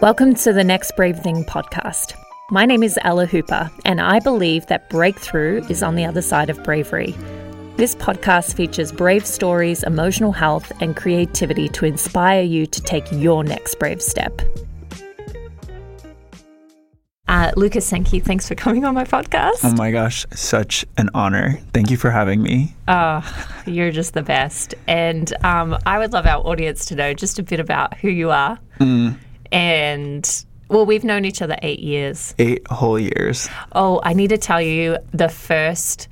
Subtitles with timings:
[0.00, 2.14] Welcome to the Next Brave Thing podcast.
[2.50, 6.50] My name is Ella Hooper, and I believe that breakthrough is on the other side
[6.50, 7.14] of bravery.
[7.76, 13.44] This podcast features brave stories, emotional health, and creativity to inspire you to take your
[13.44, 14.40] next brave step.
[17.28, 19.60] Uh, Lucas Sankey, thanks for coming on my podcast.
[19.62, 21.60] Oh my gosh, such an honor.
[21.72, 22.74] Thank you for having me.
[22.88, 23.22] Oh,
[23.66, 24.74] you're just the best.
[24.88, 28.30] And um, I would love our audience to know just a bit about who you
[28.30, 28.58] are.
[28.80, 29.16] Mm.
[29.52, 32.34] And well, we've known each other eight years.
[32.38, 33.48] Eight whole years.
[33.72, 36.08] Oh, I need to tell you the first,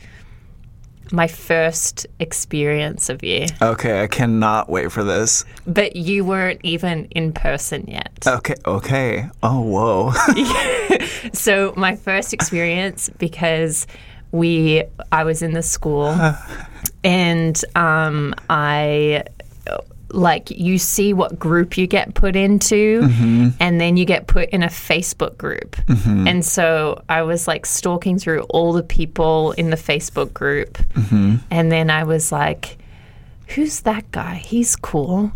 [1.10, 3.46] my first experience of you.
[3.62, 5.46] Okay, I cannot wait for this.
[5.66, 8.18] But you weren't even in person yet.
[8.26, 9.30] Okay, okay.
[9.42, 10.12] Oh, whoa.
[11.32, 13.86] so my first experience because
[14.30, 16.14] we, I was in the school,
[17.02, 19.24] and um, I
[20.12, 23.48] like you see what group you get put into Mm-hmm.
[23.60, 25.76] and then you get put in a Facebook group.
[26.26, 30.78] And so I was like stalking through all the people in the Facebook group.
[30.94, 31.36] Mm-hmm.
[31.50, 32.78] And then I was like
[33.54, 34.36] who's that guy?
[34.36, 35.32] He's cool.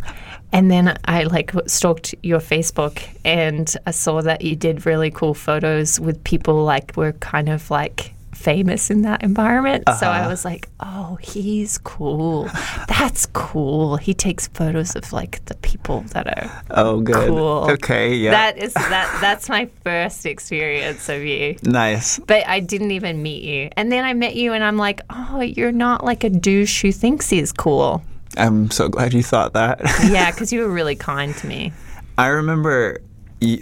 [0.52, 5.34] And then I like stalked your Facebook and I saw that you did really cool
[5.34, 9.84] photos with people like were kind of like famous in that environment.
[9.98, 10.30] So I uh-huh.
[10.30, 12.48] was like, oh, he's cool.
[12.88, 13.96] That's cool.
[13.96, 17.28] He takes photos of like the people that are Oh, good.
[17.28, 17.70] cool.
[17.70, 18.30] Okay, yeah.
[18.30, 21.56] That is that that's my first experience of you.
[21.62, 22.18] nice.
[22.18, 23.70] But I didn't even meet you.
[23.76, 26.92] And then I met you and I'm like, oh, you're not like a douche who
[26.92, 28.02] thinks he's cool.
[28.36, 29.80] I'm so glad you thought that.
[30.04, 31.72] Yeah, because you were really kind to me.
[32.18, 33.00] I remember,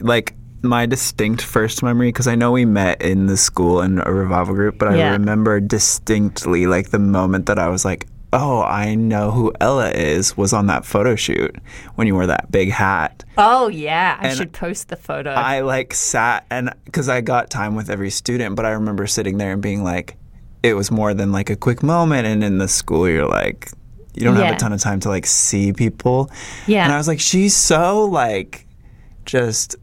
[0.00, 4.12] like, my distinct first memory, because I know we met in the school in a
[4.12, 8.94] revival group, but I remember distinctly, like, the moment that I was like, oh, I
[8.94, 11.54] know who Ella is, was on that photo shoot
[11.96, 13.24] when you wore that big hat.
[13.36, 15.30] Oh yeah, I should post the photo.
[15.32, 19.36] I like sat and because I got time with every student, but I remember sitting
[19.36, 20.16] there and being like,
[20.62, 22.26] it was more than like a quick moment.
[22.26, 23.68] And in the school, you're like,
[24.14, 24.44] you don't Yeah.
[24.44, 26.30] have a ton of time to like see people.
[26.66, 26.84] Yeah.
[26.84, 28.66] And I was like, she's so like
[29.26, 29.76] just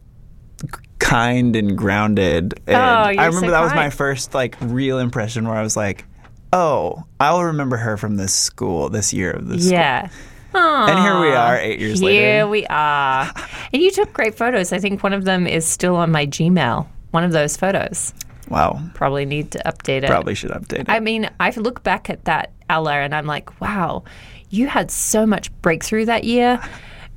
[1.00, 2.60] kind and grounded.
[2.68, 2.78] Oh, and
[3.08, 5.76] Oh, you're I remember so that was my first like real impression where I was
[5.78, 6.06] like,
[6.54, 9.74] oh, I'll remember her from this school, this year of this school.
[9.78, 10.10] yeah.
[10.52, 12.48] And here we are, eight years Here later.
[12.48, 13.32] we are.
[13.74, 14.74] And you took great photos.
[14.74, 16.88] I think one of them is still on my Gmail.
[17.12, 18.16] One of those photos.
[18.50, 18.81] Wow.
[18.96, 20.08] Probably need to update it.
[20.08, 20.90] Probably should update it.
[20.90, 24.04] I mean, I look back at that Ella and I'm like, wow,
[24.50, 26.60] you had so much breakthrough that year,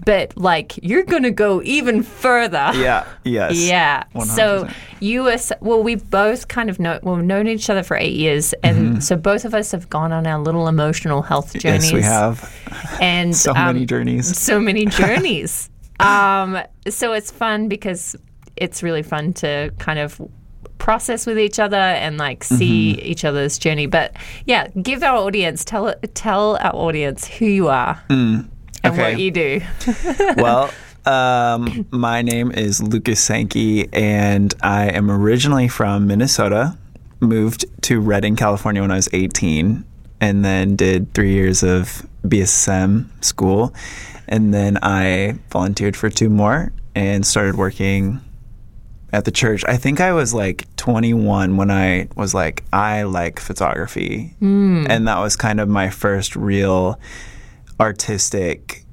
[0.05, 2.71] but like you're going to go even further.
[2.75, 3.07] yeah.
[3.25, 3.57] Yes.
[3.57, 4.05] Yeah.
[4.25, 4.75] So 100%.
[5.01, 5.83] you were well.
[5.83, 9.17] We've both kind of know well, we've known each other for eight years, and so
[9.17, 11.87] both of us have gone on our little emotional health journeys.
[11.93, 11.97] Mm-hmm.
[11.97, 12.99] Yes, we have.
[13.01, 14.37] And So um, many journeys.
[14.37, 15.71] So many journeys.
[16.01, 16.59] um,
[16.89, 18.17] so it's fun because
[18.57, 20.21] it's really fun to kind of
[20.79, 23.07] process with each other and like see Mm-hmm.
[23.07, 23.87] each other's journey.
[23.87, 24.17] But
[24.47, 28.03] yeah, give our audience tell tell our audience who you are
[28.83, 29.13] and Mm, okay.
[29.13, 29.61] what you do.
[30.37, 30.71] well,
[31.05, 36.77] um, my name is Lucas Sankey, and I am originally from Minnesota.
[37.21, 39.85] Moved to Redding, California when I was 18,
[40.21, 43.73] and then did three years of BSSM school.
[44.29, 48.21] And then I volunteered for two more and started working
[49.13, 49.65] at the church.
[49.69, 54.35] I think I was like 21 when I was like, I like photography.
[54.41, 56.99] And that was kind of my first real
[57.81, 58.85] artistic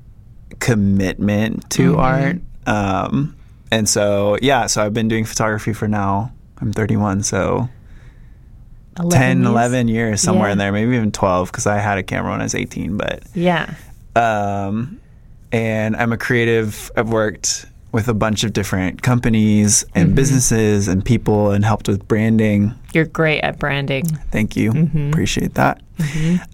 [0.60, 2.38] commitment to art.
[2.66, 3.36] Um,
[3.72, 6.32] and so, yeah, so I've been doing photography for now.
[6.62, 7.70] I'm 31, so
[9.10, 9.48] 10, years?
[9.50, 10.52] 11 years, somewhere Yeah.
[10.54, 12.98] in there, maybe even 12, because I had a camera when I was 18.
[12.98, 13.74] But, Yeah.
[14.16, 15.00] um,
[15.52, 16.92] and I'm a creative.
[16.98, 20.16] I've worked with a bunch of different companies and Mm-hmm.
[20.16, 22.74] businesses and people and helped with branding.
[22.94, 24.06] You're great at branding.
[24.32, 24.74] Thank you.
[24.74, 25.10] Mm-hmm.
[25.10, 25.82] Appreciate that.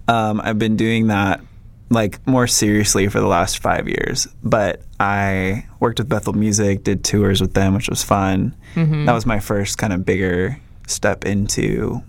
[0.08, 1.42] Um, I've been doing that
[1.90, 4.28] like more seriously for the last five years.
[4.44, 8.56] But I worked with Bethel Music, did tours with them, which was fun.
[8.76, 9.06] Mm-hmm.
[9.06, 12.02] That was my first kind of bigger step into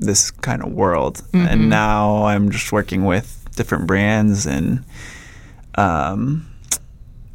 [0.00, 1.18] this kind of world.
[1.32, 1.46] Mm-hmm.
[1.48, 4.84] And now I'm just working with different brands and
[5.76, 6.46] um,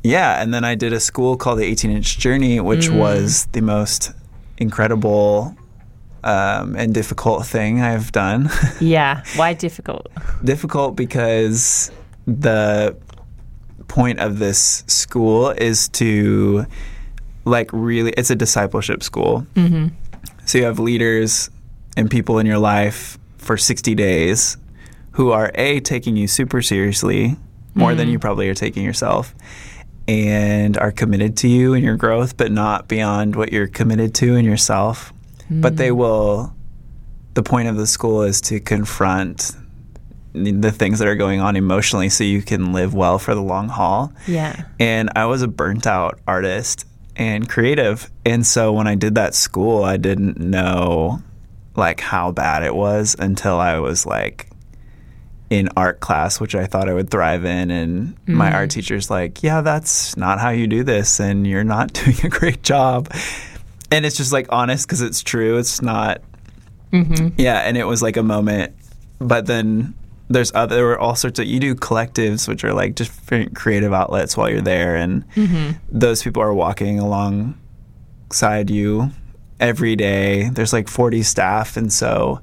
[0.04, 3.00] yeah, and then I did a school called the 18 Inch Journey, which Mm.
[3.00, 4.12] was the most
[4.58, 5.57] incredible
[6.28, 8.50] um, and difficult thing I've done.
[8.80, 9.24] Yeah.
[9.36, 10.08] Why difficult?
[10.44, 11.92] difficult because
[12.28, 12.96] the
[13.88, 16.66] point of this school is to
[17.46, 19.88] like really it's a discipleship school mm-hmm.
[20.46, 21.50] so you have leaders
[21.96, 24.58] and people in your life for 60 days
[25.12, 27.38] who are a taking you super seriously
[27.78, 29.34] more than you probably are taking yourself
[30.08, 34.36] and are committed to you and your growth, but not beyond what you're committed to
[34.36, 35.14] in yourself.
[35.50, 35.98] But they hmm.
[35.98, 36.56] will,
[37.34, 39.52] the point of the school is to confront
[40.34, 43.70] the things that are going on emotionally so you can live well for the long
[43.70, 44.14] haul.
[44.28, 44.66] Yeah.
[44.80, 46.86] And I was a burnt out artist
[47.16, 48.10] and creative.
[48.26, 51.22] And so when I did that school, I didn't know
[51.76, 54.50] like how bad it was until I was like
[55.50, 57.72] in art class, which I thought I would thrive in.
[57.72, 58.80] And my art hmm.
[58.80, 61.20] teacher's like, yeah, that's not how you do this.
[61.20, 63.12] And you're not doing a great job.
[63.92, 65.58] And it's just like honest because it's true.
[65.58, 66.22] It's not,
[66.92, 67.30] mm-hmm.
[67.38, 67.60] yeah.
[67.60, 68.76] And it was like a moment.
[69.20, 69.96] But then
[70.30, 73.94] there's other, there were all sorts of, you do collectives, which are like different creative
[73.94, 74.96] outlets while you're there.
[74.96, 75.78] And mm-hmm.
[75.90, 79.12] those people are walking alongside you
[79.60, 80.50] every day.
[80.50, 81.78] There's like 40 staff.
[81.78, 82.42] And so,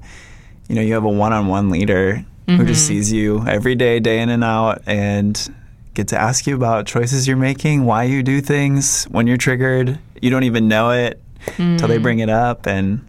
[0.67, 2.93] you know, you have a one on one leader who just mm-hmm.
[2.93, 5.51] sees you every day, day in and out, and
[5.95, 9.97] get to ask you about choices you're making, why you do things when you're triggered.
[10.21, 11.21] You don't even know it
[11.57, 12.03] until they hmm.
[12.03, 12.67] bring it up.
[12.67, 13.05] And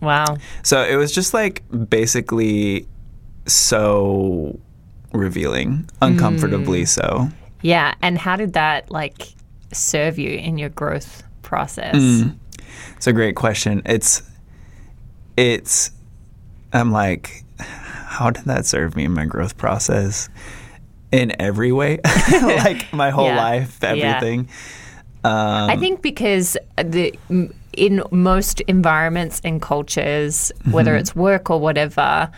[0.00, 0.36] Wow.
[0.62, 2.86] so it was just like basically
[3.46, 4.58] so
[5.12, 6.86] revealing, uncomfortably hmm.
[6.86, 7.28] so.
[7.62, 7.94] Yeah.
[8.00, 9.34] And how did that like
[9.72, 11.96] serve you in your growth process?
[11.96, 12.30] Hmm.
[12.96, 13.82] It's a great question.
[13.84, 14.22] It's,
[15.36, 15.90] it's,
[16.72, 20.28] I'm like, how did that serve me in my growth process?
[21.12, 21.98] In every way,
[22.30, 23.36] like my whole Yeah.
[23.36, 23.88] life, Yeah.
[23.88, 24.48] everything.
[25.24, 27.18] Um, I think because the
[27.72, 31.00] in most environments and cultures, whether Mm-hmm.
[31.00, 32.30] it's work or whatever,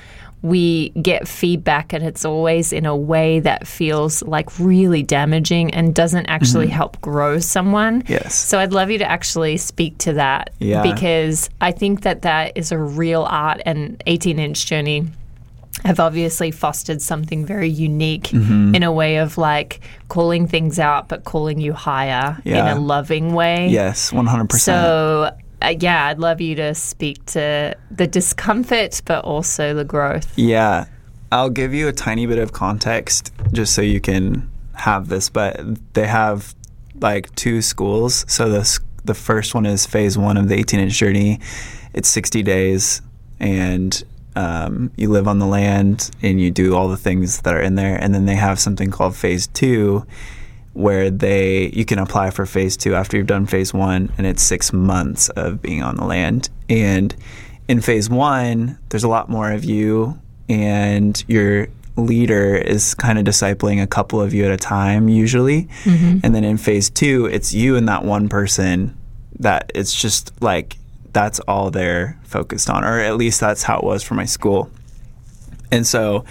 [0.42, 5.94] we get feedback and it's always in a way that feels like really damaging and
[5.94, 8.02] doesn't actually help grow someone.
[8.02, 8.12] Mm-hmm.
[8.12, 8.34] Yes.
[8.34, 10.82] So I'd love you to actually speak to that Yeah.
[10.82, 15.06] because I think that that is a real art and 18 inch journey
[15.84, 18.74] have obviously fostered something very unique Mm-hmm.
[18.74, 22.70] in a way of like calling things out but calling you higher Yeah.
[22.72, 23.68] in a loving way.
[23.68, 24.52] yes, 100%.
[24.60, 25.30] So
[25.62, 30.32] uh, yeah, I'd love you to speak to the discomfort but also the growth.
[30.36, 30.86] Yeah.
[31.30, 35.60] I'll give you a tiny bit of context just so you can have this, but
[35.94, 36.54] they have
[37.00, 38.24] like two schools.
[38.28, 41.40] So the, the first one is phase one of the 18 inch journey.
[41.94, 43.00] It's 60 days,
[43.40, 44.02] and
[44.36, 47.74] um, you live on the land and you do all the things that are in
[47.74, 47.96] there.
[47.96, 50.06] And then they have something called phase two,
[50.72, 54.42] where they you can apply for phase two after you've done phase one, and it's
[54.42, 56.48] six months of being on the land.
[56.68, 57.14] And
[57.68, 60.18] in phase one, there's a lot more of you,
[60.48, 65.68] and your leader is kind of discipling a couple of you at a time usually.
[66.24, 68.96] And then in phase two, it's you and that one person
[69.40, 70.78] that it's just like
[71.12, 74.70] that's all they're focused on, or at least that's how it was for my school.
[75.70, 76.24] And so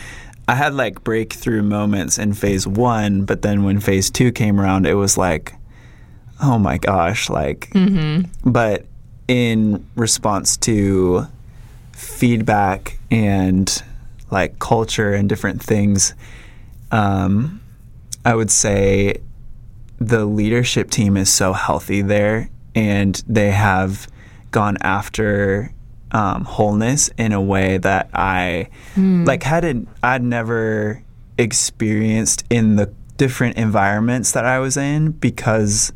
[0.47, 4.85] I had like breakthrough moments in phase one, but then when phase two came around,
[4.85, 5.53] it was like,
[6.41, 7.69] oh my gosh, like,
[8.43, 8.85] but
[9.27, 11.27] in response to
[11.93, 13.83] feedback and
[14.31, 16.15] like culture and different things,
[16.91, 17.61] um,
[18.25, 19.21] I would say
[19.99, 24.07] the leadership team is so healthy there and they have
[24.51, 25.73] gone after
[26.11, 28.69] um, wholeness in a way that I
[29.25, 31.01] like hadn't I'd never
[31.37, 35.93] experienced in the different environments that I was in because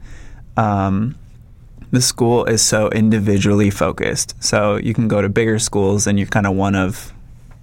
[0.58, 1.16] um,
[1.92, 4.36] the school is so individually focused.
[4.44, 7.14] So you can go to bigger schools and you're kind of one of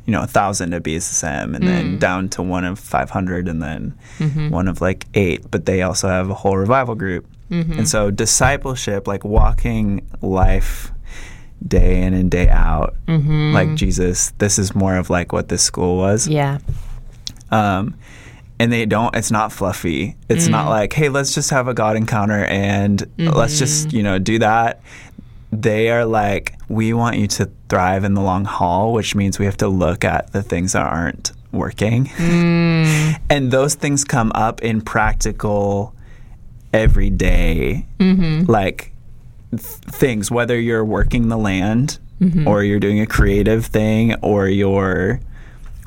[0.04, 3.94] you know a thousand at BSSM and then down to one of 500 and then
[4.50, 7.80] one of like eight but they also have a whole revival group Mm-hmm.
[7.80, 10.90] and so discipleship like walking life
[11.66, 13.52] day in and day out mm-hmm.
[13.52, 16.26] like jesus this is more of like what this school was.
[16.26, 16.58] Yeah.
[17.50, 17.94] um,
[18.58, 20.16] and they don't it's not fluffy.
[20.28, 20.70] It's not mm.
[20.70, 23.96] like hey let's just have a god encounter and let's just mm-hmm.
[23.96, 24.80] you know do that.
[25.50, 29.46] They are like we want you to thrive in the long haul which means we
[29.46, 32.06] have to look at the things that aren't working.
[32.06, 33.18] Mm.
[33.30, 35.94] And those things come up in practical
[36.72, 38.50] everyday mm-hmm.
[38.50, 38.92] like
[39.50, 42.46] th- things whether you're working the land mm-hmm.
[42.48, 45.20] or you're doing a creative thing or you're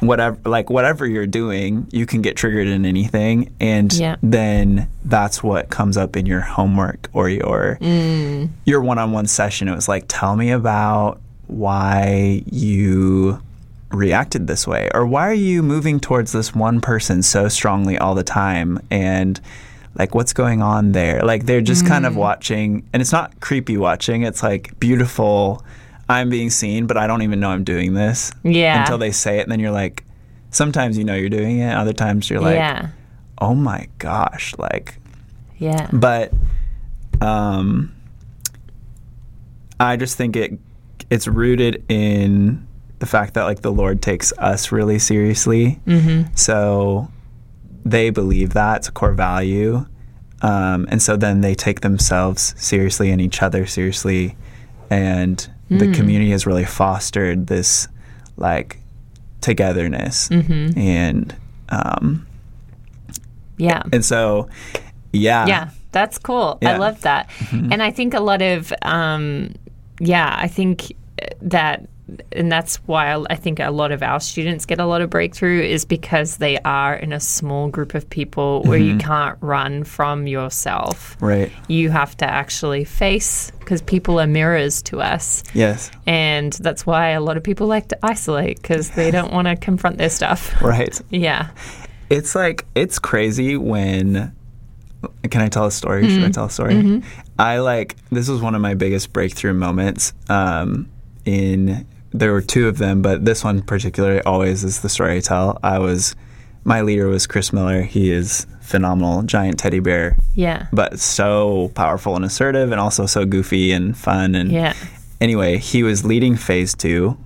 [0.02, 4.18] whatever like whatever you're doing you can get triggered in anything and Yeah.
[4.22, 8.50] then that's what comes up in your homework or your mm.
[8.66, 9.68] your one-on-one session.
[9.70, 13.42] It was like tell me about why you
[13.92, 18.16] reacted this way or why are you moving towards this one person so strongly all
[18.16, 18.80] the time?
[18.92, 19.40] And
[19.96, 23.78] like what's going on there like they're just kind of watching and it's not creepy
[23.78, 25.64] watching it's like beautiful
[26.10, 28.82] i'm being seen but i don't even know i'm doing this Yeah.
[28.82, 30.04] until they say it and then you're like
[30.52, 32.90] sometimes you know you're doing it other times you're like yeah.
[33.40, 34.98] oh my gosh like
[35.58, 35.90] Yeah.
[35.94, 36.32] But
[37.22, 37.94] um,
[39.80, 40.60] I just think it
[41.10, 42.68] it's rooted in
[43.00, 45.80] the fact that like the Lord takes us really seriously.
[45.88, 46.34] Mm-hmm.
[46.36, 47.10] So
[47.86, 49.86] they believe that it's a core value.
[50.42, 54.36] Um, and so then they take themselves seriously and each other seriously.
[54.90, 55.94] And the Mm.
[55.96, 57.88] community has really fostered this
[58.38, 58.80] like
[59.42, 60.30] togetherness.
[60.30, 60.78] Mm-hmm.
[60.80, 61.36] And
[61.70, 62.28] um,
[63.58, 63.84] Yeah.
[63.94, 64.50] and so
[65.12, 65.46] yeah.
[65.48, 66.58] Yeah, that's cool.
[66.62, 66.72] I Yeah.
[66.74, 66.82] Mm-hmm.
[66.82, 67.30] love that.
[67.52, 69.54] And I think a lot of, um,
[70.00, 70.92] yeah, I think
[71.42, 71.88] that,
[72.32, 75.62] and that's why I- think a lot of our students get a lot of breakthrough
[75.62, 79.08] is because they are in a small group of people where you mm-hmm.
[79.08, 81.18] can't run from yourself.
[81.20, 81.52] Right.
[81.68, 85.44] You have to actually face, because people are mirrors to us.
[85.54, 85.92] Yes.
[86.06, 89.56] And that's why a lot of people like to isolate because they don't want to
[89.56, 90.54] confront their stuff.
[90.66, 91.00] Right.
[91.12, 91.50] Yeah.
[92.10, 94.36] It's like it's crazy when
[95.30, 96.04] can I tell a story?
[96.04, 96.32] Should I mm-hmm.
[96.32, 96.74] tell a story?
[96.74, 97.08] Mm-hmm.
[97.38, 100.14] I like this was one of my biggest breakthrough moments.
[100.28, 100.90] Um,
[101.26, 101.86] in
[102.18, 105.60] there were two of them, but this one particularly always is the story I tell.
[105.64, 106.16] I was
[106.64, 107.84] my leader was Chris Miller.
[107.84, 110.66] He is phenomenal, giant teddy bear, Yeah.
[110.74, 114.34] but so powerful and assertive, and also so goofy and fun.
[114.34, 114.74] And Yeah.
[115.22, 117.18] anyway, he was leading phase two,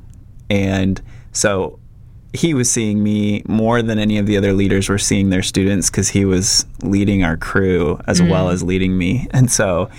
[0.49, 1.79] and so
[2.33, 5.89] he was seeing me more than any of the other leaders were seeing their students
[5.89, 8.29] because he was leading our crew as mm-hmm.
[8.31, 9.89] well as leading me, and so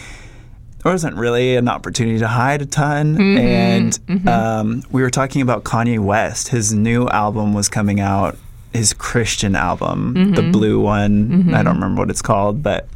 [0.82, 3.16] there wasn't really an opportunity to hide a ton.
[3.16, 3.38] Mm-hmm.
[3.38, 4.28] And mm-hmm.
[4.28, 6.48] Um, we were talking about Kanye West.
[6.48, 8.36] His new album was coming out.
[8.72, 10.52] His Christian album, the mm-hmm.
[10.52, 11.52] blue one.
[11.52, 12.88] I don't remember what it's called, but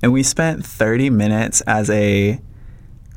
[0.00, 2.40] and we spent 30 minutes as a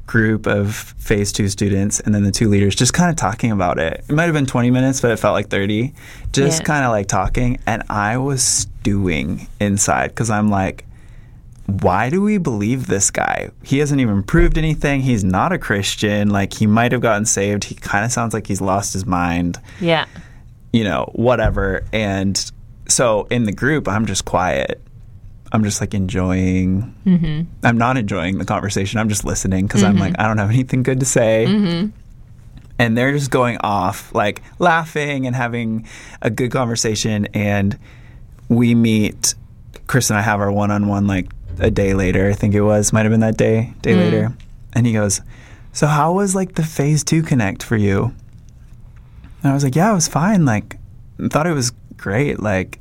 [0.07, 3.79] group of phase two students and then the two leaders just kind of talking about
[3.79, 4.03] it.
[4.09, 5.93] It might have been 20 minutes, but it felt like 30.
[6.33, 6.65] Just Yeah.
[6.65, 7.59] kind of like talking.
[7.65, 10.85] And I was stewing inside because I'm like,
[11.67, 13.49] why do we believe this guy?
[13.63, 15.01] He hasn't even proved anything.
[15.01, 16.29] He's not a Christian.
[16.29, 17.63] Like, he might have gotten saved.
[17.65, 20.05] He kind of sounds like he's lost his mind Yeah.
[20.73, 21.85] you know, whatever.
[21.93, 22.51] And
[22.87, 24.81] so in the group, I'm just quiet.
[25.53, 26.95] I'm just like enjoying.
[27.05, 27.41] Mm-hmm.
[27.65, 28.99] I'm not enjoying the conversation.
[28.99, 30.21] I'm just listening because I'm like, mm-hmm.
[30.21, 31.45] I don't have anything good to say.
[31.47, 31.89] Mm-hmm.
[32.79, 35.87] And they're just going off, like laughing and having
[36.21, 37.27] a good conversation.
[37.33, 37.77] And
[38.47, 39.35] we meet,
[39.87, 41.27] Chris and I have our one on one like
[41.61, 44.33] a day later, I think it was, might have been that day, day later.
[44.73, 45.21] And he goes,
[45.71, 48.13] So, how was like the phase two connect for you?
[49.43, 50.45] And I was like, yeah, it was fine.
[50.45, 50.77] Like,
[51.23, 52.39] I thought it was great.
[52.39, 52.79] Like,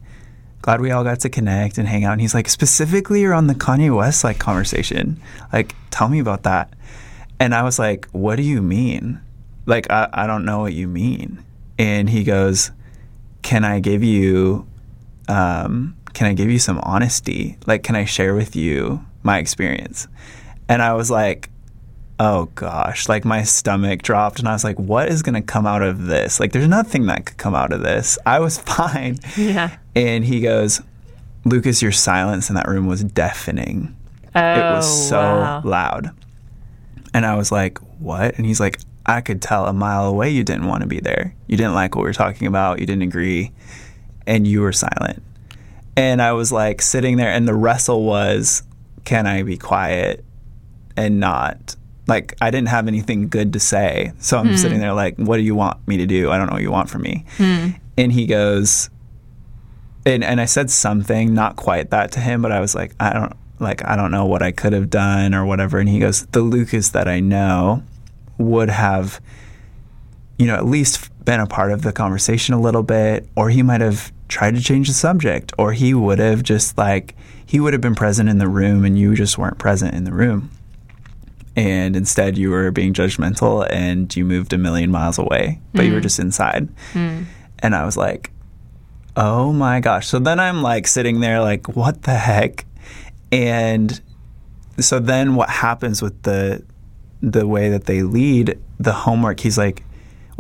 [0.63, 2.13] glad we all got to connect and hang out.
[2.13, 5.21] And he's like, specifically, you're on the Kanye West like conversation.
[5.53, 6.73] Like, tell me about that.
[7.39, 9.21] And I was like, what do you mean?
[9.65, 11.43] Like, I, I don't know what you mean.
[11.79, 12.71] And he goes,
[13.41, 14.67] can I give you,
[15.29, 17.57] um, can I give you some honesty?
[17.67, 20.09] Like, can I share with you my experience?
[20.69, 21.51] And I was like,
[22.19, 25.67] oh gosh, like my stomach dropped and I was like, what is going to come
[25.67, 26.39] out of this?
[26.39, 28.19] Like, there's nothing that could come out of this.
[28.27, 29.19] I was fine.
[29.37, 29.77] Yeah.
[29.97, 30.83] And he goes,
[31.45, 33.97] Lucas, your silence in that room was deafening.
[34.35, 35.63] Oh, it was oh, so wow.
[35.65, 36.11] loud.
[37.15, 38.37] And I was like, what?
[38.37, 41.35] And he's like, I could tell a mile away you didn't want to be there.
[41.49, 42.81] You didn't like what we were talking about.
[42.81, 43.51] You didn't agree.
[44.27, 45.23] And you were silent.
[45.97, 48.63] And I was like sitting there, and the wrestle was,
[49.05, 50.25] can I be quiet
[50.97, 51.77] and not?
[52.07, 54.13] Like, I didn't have anything good to say.
[54.19, 54.57] So I'm hmm.
[54.57, 56.31] sitting there, like, what do you want me to do?
[56.31, 57.25] I don't know what you want from me.
[57.37, 57.69] Hmm.
[57.97, 58.91] And he goes,
[60.07, 63.13] and, and I said something, not quite that to him, but I was like, I
[63.13, 65.79] don't like I don't know what I could have done or whatever.
[65.79, 67.83] And he goes, the Lucas that I know
[68.39, 69.21] would have,
[70.41, 73.63] you know, at least been a part of the conversation a little bit, or he
[73.63, 77.75] might have tried to change the subject, or he would have just like he would
[77.75, 80.51] have been present in the room and you just weren't present in the room.
[81.57, 85.93] And instead, you were being judgmental and you moved a million miles away, but you
[85.93, 86.05] were mm.
[86.05, 86.71] just inside.
[86.95, 87.27] Mm.
[87.59, 88.31] And I was like,
[89.17, 90.07] oh my gosh.
[90.07, 92.65] So then I'm like sitting there, like, what the heck?
[93.31, 94.01] And
[94.79, 96.65] so then what happens with the
[97.21, 99.83] the way that they lead the homework he's like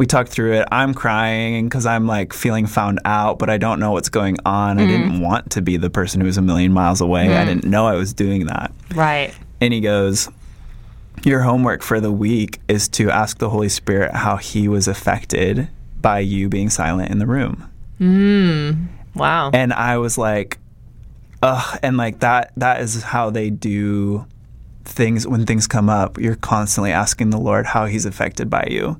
[0.00, 0.66] we talked through it.
[0.72, 4.78] I'm crying because i'm like feeling found out but i don't know what's going on.
[4.78, 5.20] I didn't mm-hmm.
[5.20, 7.24] want to be the person who was a million miles away.
[7.24, 7.46] I mm-hmm.
[7.46, 8.72] didn't know i was doing that.
[8.94, 9.34] Right.
[9.60, 10.30] and he goes
[11.22, 15.68] your homework for the week is to ask the holy spirit how he was affected
[16.00, 17.70] by you being silent in the room.
[18.00, 18.86] Mm.
[19.14, 19.50] Wow.
[19.52, 20.56] and I was like,
[21.42, 24.24] ugh, and like that that is how they do
[24.86, 25.26] things.
[25.26, 26.18] When things come up.
[26.18, 28.98] You're constantly asking the Lord how he's affected by you.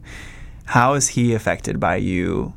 [0.71, 2.55] How is he affected by you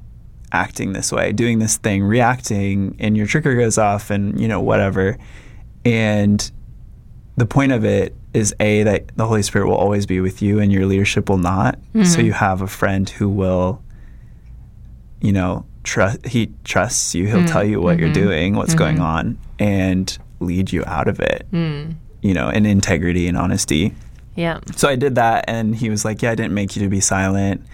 [0.51, 4.61] acting this way, doing this thing, reacting, and your trigger goes off and you know,
[4.61, 5.17] whatever.
[5.83, 6.51] And
[7.35, 10.59] the point of it is a that the Holy Spirit will always be with you
[10.59, 11.79] and your leadership will not.
[11.93, 12.21] So mm-hmm.
[12.21, 13.83] you have a friend who will
[15.23, 17.25] you know, trust he trusts you.
[17.27, 18.23] He'll tell mm, you what you're mm-hmm.
[18.23, 19.05] doing, what's going mm-hmm.
[19.05, 21.47] on and lead you out of it.
[21.51, 21.95] Mm.
[22.21, 23.95] You know, in integrity and honesty.
[24.35, 24.59] Yeah.
[24.75, 26.99] So I did that, and he was like, "Yeah, I didn't make you to be
[26.99, 27.65] silent."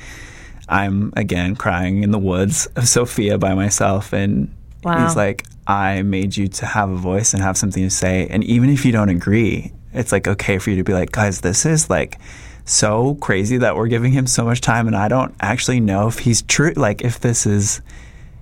[0.70, 5.06] I'm again crying in the woods of Sophia by myself, and Wow.
[5.06, 8.44] he's like, "I made you to have a voice and have something to say, and
[8.44, 11.66] even if you don't agree, it's like okay for you to be like, guys, this
[11.66, 12.20] is like."
[12.66, 16.20] So crazy that we're giving him so much time, and I don't actually know if
[16.20, 16.72] he's true.
[16.76, 17.82] Like, if this is,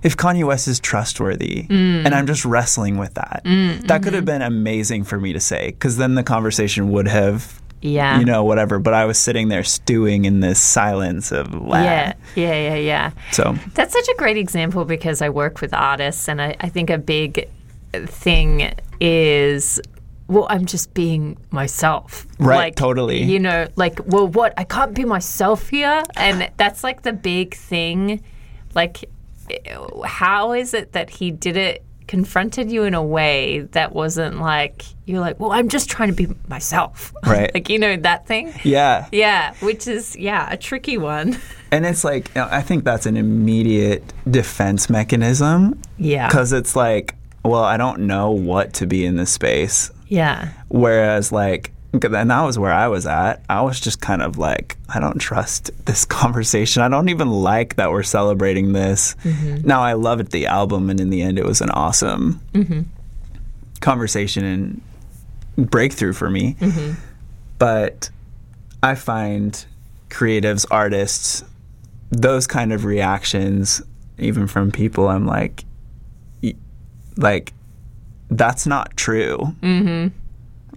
[0.02, 2.04] if Kanye West is trustworthy, mm.
[2.04, 3.40] and I'm just wrestling with that.
[3.46, 4.40] Mm, that could have mm-hmm.
[4.40, 8.18] been amazing for me to say, because then the conversation would have Yeah.
[8.18, 8.78] you know, whatever.
[8.78, 11.82] But I was sitting there stewing in this silence of wow.
[11.82, 12.14] Yeah.
[12.34, 12.54] Yeah.
[12.54, 12.74] Yeah.
[12.74, 13.10] Yeah.
[13.32, 16.90] So That's such a great example because I work with artists, and I, I think
[16.90, 17.48] a big
[17.92, 19.80] thing is.
[20.30, 22.26] Well, I'm just being myself.
[22.38, 23.22] Right, Like, totally.
[23.22, 24.52] You know, like, well, what?
[24.58, 26.02] I can't be myself here.
[26.16, 28.22] And that's like the big thing.
[28.74, 29.08] Like,
[30.04, 34.82] how is it that he did it, confronted you in a way that wasn't like,
[35.04, 37.12] you're like, well, I'm just trying to be myself.
[37.24, 37.52] Right.
[37.54, 38.52] like, you know, that thing?
[38.64, 39.06] yeah.
[39.12, 41.38] Yeah, which is, yeah, a tricky one.
[41.70, 46.26] And it's like I think that's an immediate defense mechanism Yeah.
[46.28, 49.90] because it's like, well, I don't know what to be in this space.
[50.06, 50.48] Yeah.
[50.68, 51.72] Whereas like.
[51.92, 53.42] And that was where I was at.
[53.48, 56.82] I was just kind of like, I don't trust this conversation.
[56.82, 59.14] I don't even like that we're celebrating this.
[59.24, 59.66] Mm-hmm.
[59.66, 62.82] Now, I loved the album, and in the end, it was an awesome mm-hmm.
[63.80, 66.56] conversation and breakthrough for me.
[66.60, 67.00] Mm-hmm.
[67.58, 68.10] But
[68.82, 69.64] I find
[70.10, 71.42] creatives, artists,
[72.10, 73.82] those kind of reactions,
[74.18, 75.64] even from people, I'm like,
[77.16, 77.52] like,
[78.30, 79.54] that's not true.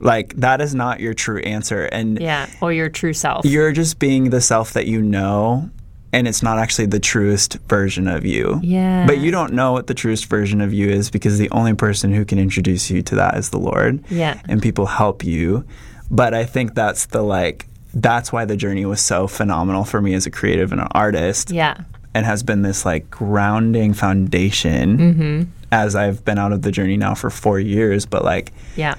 [0.01, 1.85] Like, that is not your true answer.
[1.85, 2.47] And Yeah.
[2.61, 3.45] Or your true self.
[3.45, 5.69] you're just being the self that you know,
[6.13, 8.59] and it's not actually the truest version of you.
[8.63, 9.05] Yeah.
[9.05, 12.13] But you don't know what the truest version of you is because the only person
[12.13, 14.03] who can introduce you to that is the Lord.
[14.09, 14.41] Yeah.
[14.49, 15.63] And people help you.
[16.09, 20.13] But I think that's the like, that's why the journey was so phenomenal for me
[20.13, 21.77] as a creative and an artist Yeah.
[22.13, 25.41] and has been this like grounding foundation Mm-hmm.
[25.71, 28.05] as I've been out of the journey now for four years.
[28.05, 28.95] But like, Yeah.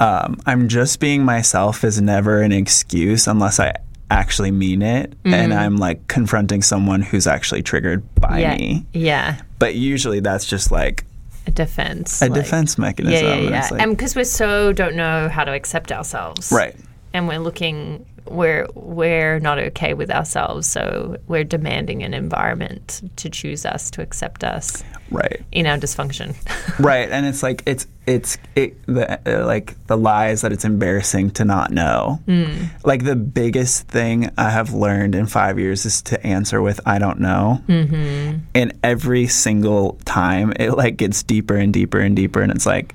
[0.00, 3.74] Um, I'm just being myself is never an excuse unless I
[4.10, 8.56] actually mean it and I'm like confronting someone who's actually triggered by Yeah.
[8.56, 8.86] me.
[8.92, 9.40] Yeah.
[9.58, 11.04] But usually that's just like
[11.46, 12.22] A defense.
[12.22, 13.26] a like- defense mechanism.
[13.26, 13.58] yeah, and yeah.
[13.62, 16.52] it's like- and because we're so don't know how to accept ourselves.
[16.52, 16.76] right.
[17.12, 23.30] And we're looking, we're we're not okay with ourselves, so we're demanding an environment to
[23.30, 25.42] choose us, to accept us Right.
[25.52, 26.34] in our dysfunction.
[26.78, 27.10] Right.
[27.10, 31.44] And it's like it's it's it the uh, like the lies that it's embarrassing to
[31.44, 32.20] not know.
[32.26, 32.64] Hmm.
[32.84, 36.98] Like the biggest thing I have learned in 5 years is to answer with I
[36.98, 37.62] don't know.
[37.66, 38.38] Mm-hmm.
[38.54, 42.94] And every single time it like gets deeper and deeper and deeper and it's like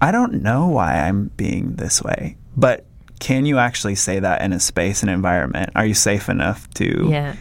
[0.00, 2.36] I don't know why I'm being this way.
[2.56, 2.84] But
[3.22, 5.70] can you actually say that in a space and environment?
[5.76, 7.36] Are you safe enough to yeah.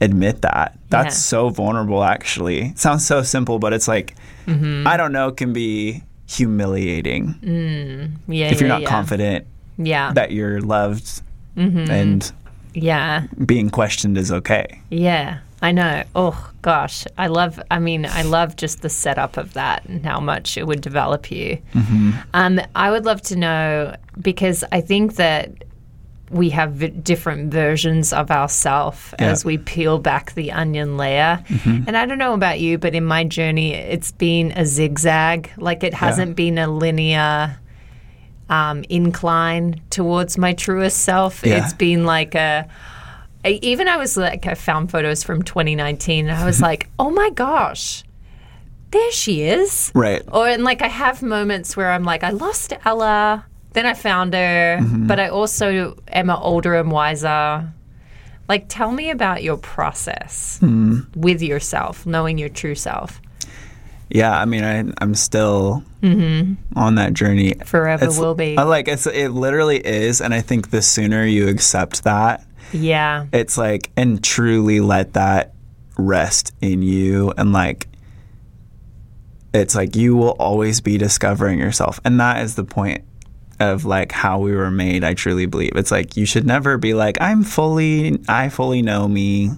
[0.00, 0.76] admit that.
[0.88, 1.30] That's Yeah.
[1.32, 2.72] so vulnerable, actually.
[2.74, 4.16] Sounds so simple, but it's like,
[4.46, 4.86] Mm-hmm.
[4.88, 7.34] I don't know, can be humiliating
[8.26, 8.46] Yeah.
[8.50, 9.46] if you're not confident
[9.78, 10.12] Yeah.
[10.14, 11.22] that you're loved
[11.56, 11.90] Mm-hmm.
[11.90, 12.32] and
[12.74, 13.24] yeah.
[13.46, 14.80] being questioned is okay.
[14.90, 16.04] Yeah, I know.
[16.14, 17.60] Oh gosh, I love.
[17.70, 21.30] I mean, I love just the setup of that and how much it would develop
[21.30, 21.58] you.
[22.32, 25.50] Um, I would love to know because I think that
[26.30, 29.26] we have v- different versions of ourself Yeah.
[29.32, 31.42] as we peel back the onion layer.
[31.64, 35.50] And I don't know about you, but in my journey, it's been a zigzag.
[35.56, 37.58] Like it hasn't been a linear.
[38.48, 41.44] Um, incline towards my truest self.
[41.46, 41.62] Yeah.
[41.62, 42.66] It's been like a
[43.44, 47.10] I, even I was like, I found photos from 2019 and I was like, oh
[47.10, 48.04] my gosh,
[48.90, 49.90] there she is.
[49.94, 50.22] Right.
[50.32, 54.34] Or, and like, I have moments where I'm like, I lost Ella, then I found
[54.34, 55.06] her, mm-hmm.
[55.06, 57.72] but I also am older and wiser.
[58.48, 61.02] Like, tell me about your process hmm.
[61.14, 63.20] with yourself, knowing your true self.
[64.08, 66.54] Yeah, I mean, I, I'm still mm-hmm.
[66.76, 67.54] on that journey.
[67.64, 68.58] Forever It's- will be.
[68.58, 73.26] I like it's it literally is, and I think the sooner you accept that, Yeah.
[73.32, 75.54] it's like and truly let that
[75.96, 77.86] rest in you and like
[79.52, 82.00] it's like you will always be discovering yourself.
[82.04, 83.04] And that is the point
[83.58, 85.72] of like how we were made i truly believe.
[85.74, 89.50] It's like you should never be like i'm fully i fully know me.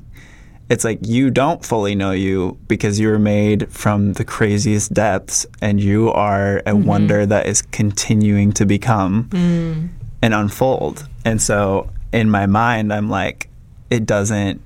[0.69, 5.45] It's like you don't fully know you because you were made from the craziest depths
[5.61, 6.85] and you are a mm-hmm.
[6.85, 9.89] wonder that is continuing to become mm.
[10.23, 11.07] and unfold.
[11.27, 13.49] And so in my mind I'm like
[13.91, 14.61] it doesn't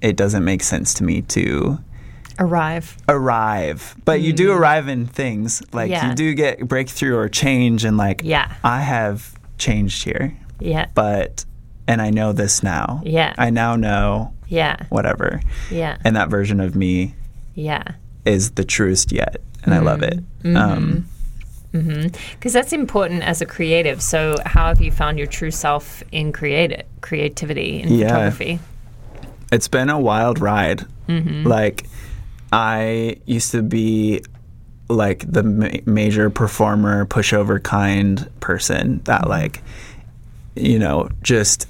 [0.00, 1.78] it doesn't make sense to me to
[2.40, 2.96] Arrive.
[3.08, 3.96] arrive.
[4.04, 5.60] But you do arrive in things.
[5.72, 6.08] Like Yeah.
[6.10, 8.54] you do get breakthrough or change and like Yeah.
[8.62, 10.36] I have changed here.
[10.60, 10.86] Yeah.
[10.94, 11.44] But
[11.88, 13.02] and I know this now.
[13.04, 13.34] Yeah.
[13.38, 14.76] I now know Yeah.
[14.88, 15.40] whatever.
[15.70, 15.96] Yeah.
[16.04, 17.14] And that version of me
[17.56, 17.82] Yeah.
[18.24, 19.38] is the truest yet.
[19.64, 20.20] And I love it.
[20.44, 20.56] Mm-hmm.
[20.56, 21.06] Um,
[22.32, 24.00] Because that's important as a creative.
[24.02, 28.08] So, how have you found your true self in creative creativity in Yeah.
[28.08, 28.58] photography?
[29.50, 30.84] it's been a wild ride.
[31.08, 31.46] Mm-hmm.
[31.46, 31.86] Like,
[32.52, 34.22] I used to be
[34.90, 39.30] like the ma- major performer, pushover kind person that, Mm-hmm.
[39.30, 39.62] like,
[40.54, 41.66] you know, just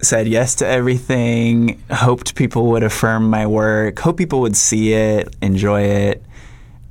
[0.00, 5.32] said yes to everything, hoped people would affirm my work, hope people would see it,
[5.40, 6.24] enjoy it.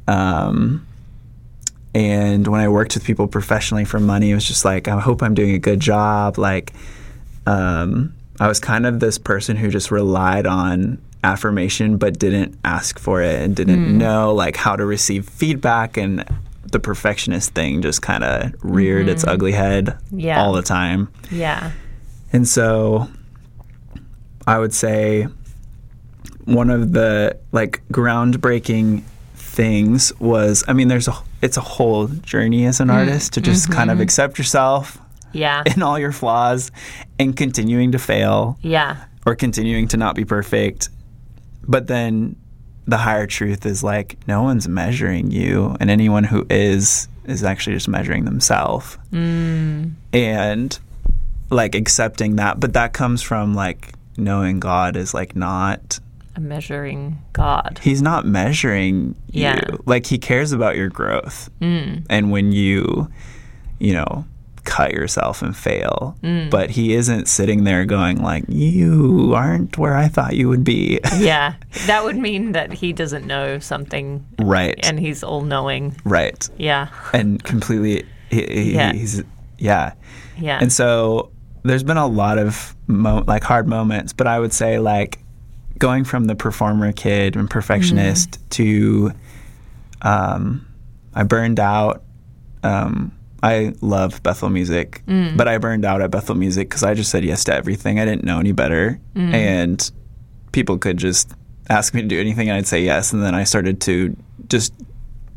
[0.07, 0.87] Um,
[1.93, 5.21] and when I worked with people professionally for money, it was just like, I hope
[5.21, 6.37] I'm doing a good job.
[6.37, 6.73] Like,
[7.45, 12.97] um, I was kind of this person who just relied on affirmation but didn't ask
[12.97, 16.25] for it and didn't know like how to receive feedback and
[16.71, 20.41] the perfectionist thing just kind of reared its ugly head Yeah.
[20.41, 21.09] all the time.
[21.29, 21.71] Yeah.
[22.33, 23.07] And so
[24.47, 25.27] I would say
[26.45, 29.03] one of the like groundbreaking
[29.35, 32.97] things was I mean there's a it's a whole journey as an mm-hmm.
[32.97, 33.73] artist to just mm-hmm.
[33.73, 34.97] kind of accept yourself
[35.33, 35.63] Yeah.
[35.65, 36.71] and all your flaws
[37.19, 38.97] and continuing to fail Yeah.
[39.25, 40.89] or continuing to not be perfect.
[41.67, 42.35] But then
[42.85, 47.75] the higher truth is like no one's measuring you and anyone who is is actually
[47.75, 48.97] just measuring themselves.
[49.11, 49.93] Mm.
[50.11, 50.79] And
[51.49, 55.99] like accepting that, but that comes from like knowing God is like not
[56.35, 57.79] A measuring God.
[57.83, 59.59] he's not measuring Yeah.
[59.69, 59.83] you.
[59.85, 61.49] Like he cares about your growth.
[61.61, 62.05] Mm.
[62.09, 63.09] And when you,
[63.79, 64.25] you know,
[64.63, 66.49] cut yourself and fail, mm.
[66.49, 70.99] but he isn't sitting there going like, "You aren't where I thought you would be."
[71.17, 71.55] Yeah.
[71.87, 74.75] That would mean that he doesn't know something right.
[74.83, 75.97] and he's all knowing.
[76.05, 76.47] right.
[76.57, 76.87] Yeah.
[77.13, 78.93] And completely he, he- Yeah.
[78.93, 79.23] he's
[79.57, 79.93] yeah.
[80.37, 80.59] Yeah.
[80.61, 81.31] And so
[81.63, 85.19] there's been a lot of mo- like hard moments, but I would say like
[85.81, 89.11] going from the performer kid and perfectionist to
[90.03, 90.65] um,
[91.13, 92.03] I burned out.
[92.63, 93.11] Um,
[93.43, 95.01] I love Bethel music,
[95.35, 97.99] but I burned out at Bethel music because I just said yes to everything.
[97.99, 98.99] I didn't know any better,
[99.33, 99.91] and
[100.51, 101.33] people could just
[101.67, 103.11] ask me to do anything, and I'd say yes.
[103.11, 104.15] And then I started to
[104.47, 104.73] just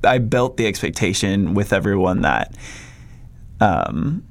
[0.04, 2.54] I built the expectation with everyone that
[3.60, 4.22] um,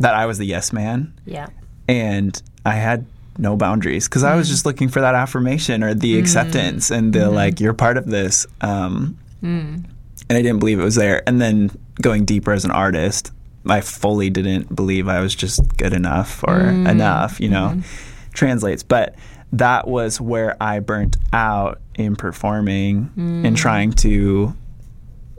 [0.00, 1.46] that I was the yes man, yeah.
[1.86, 3.06] and I had
[3.40, 6.20] no boundaries because I was just looking for that affirmation or the mm.
[6.20, 7.34] acceptance and the mm.
[7.34, 8.46] like you're part of this.
[8.60, 9.84] Um, mm.
[10.28, 11.22] And I didn't believe it was there.
[11.26, 13.32] And then going deeper as an artist,
[13.66, 17.40] I fully didn't believe I was just good enough or enough.
[17.40, 18.30] You know, mm-hmm.
[18.32, 19.14] translates, but.
[19.52, 24.54] That was where I burnt out in performing and trying to,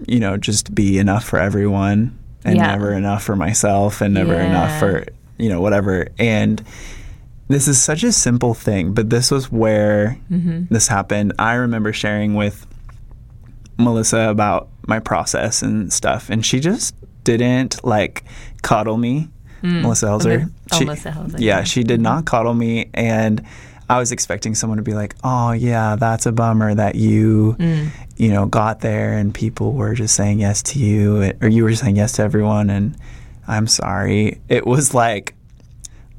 [0.06, 2.68] you know, just be enough for everyone and Yeah.
[2.68, 5.06] never enough for myself and never enough for
[5.38, 6.64] you know whatever and
[7.52, 10.64] this is such a simple thing but this was where mm-hmm.
[10.74, 11.34] this happened.
[11.40, 12.66] I remember sharing with
[13.78, 18.24] melissa about my process and stuff and she just didn't like
[18.62, 19.30] coddle me.
[19.62, 19.84] Mm.
[19.84, 20.52] Melissa Helser.
[20.72, 21.64] Oh, She- Melissa Helser, yeah yeah.
[21.64, 22.04] she did mm-hmm.
[22.04, 23.44] not coddle me and
[23.90, 27.90] i was expecting someone to be like oh yeah that's a bummer that you mm.
[28.18, 31.76] you know got there and people were just saying yes to you or you were
[31.76, 32.98] saying yes to everyone and
[33.48, 34.40] i'm sorry.
[34.50, 35.36] It was like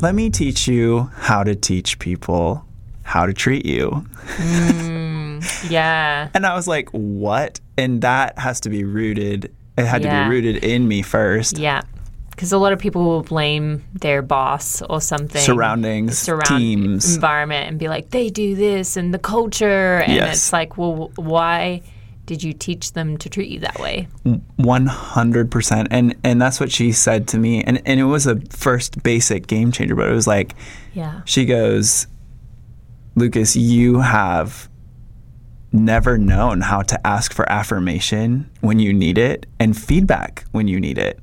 [0.02, 2.64] let me teach you how to teach people
[3.04, 4.04] how to treat you
[4.36, 6.28] mm, Yeah.
[6.34, 10.28] and i was like what and that has to be rooted it had to be
[10.28, 11.80] rooted in me first Yeah.
[12.30, 15.40] Because a lot of people will blame their boss or something.
[15.42, 17.14] Surroundings, surround teams.
[17.14, 19.98] environment and be like, they do this and the culture.
[19.98, 20.36] And Yes.
[20.36, 21.82] it's like, well, why
[22.24, 24.06] did you teach them to treat you that way?
[24.24, 29.02] 100% and and that's what she said to me and and it was a first
[29.02, 30.54] basic game changer but it was like
[30.94, 31.22] Yeah.
[31.24, 32.06] she goes
[33.14, 34.68] lucas you have
[35.72, 40.78] never known how to ask for affirmation when you need it and feedback when you
[40.80, 41.18] need it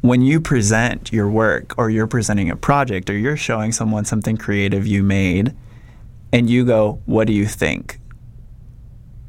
[0.00, 4.36] when you present your work or you're presenting a project or you're showing someone something
[4.36, 5.54] creative you made
[6.32, 7.98] and you go what do you think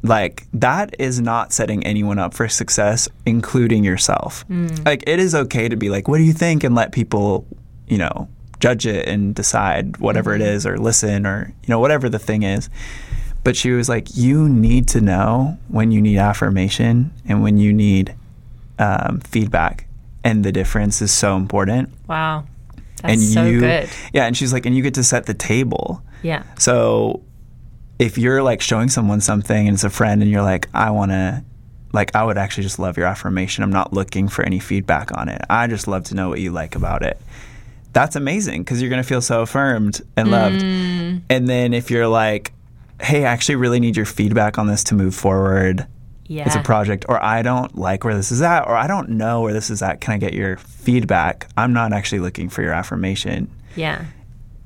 [0.01, 4.45] like that is not setting anyone up for success including yourself
[4.85, 7.45] like it is okay to be like what do you think and let people
[7.87, 8.27] you know
[8.59, 12.43] judge it and decide whatever it is or listen or you know whatever the thing
[12.43, 12.69] is
[13.43, 17.73] but she was like, you need to know when you need affirmation and when you
[17.73, 18.15] need
[18.77, 19.87] um, feedback,
[20.23, 21.89] and the difference is so important.
[22.07, 22.45] Wow.
[23.01, 23.89] That's and so you, good.
[24.13, 26.01] yeah, and she's like, and you get to set the table.
[26.21, 26.43] Yeah.
[26.57, 27.23] So
[27.99, 31.11] if you're like showing someone something and it's a friend and you're like, I want
[31.11, 31.43] to,
[31.91, 33.63] like, I would actually just love your affirmation.
[33.63, 35.41] I'm not looking for any feedback on it.
[35.49, 37.19] I just love to know what you like about it.
[37.91, 40.61] That's amazing because you're going to feel so affirmed and loved.
[40.61, 41.23] Mm.
[41.29, 42.53] And then if you're like,
[43.01, 45.85] hey, I actually really need your feedback on this to move forward.
[46.27, 46.45] Yeah.
[46.45, 49.41] It's a project, or I don't like where this is at, or I don't know
[49.41, 49.99] where this is at.
[49.99, 51.49] Can I get your feedback?
[51.57, 54.05] I'm not actually looking for your affirmation yeah.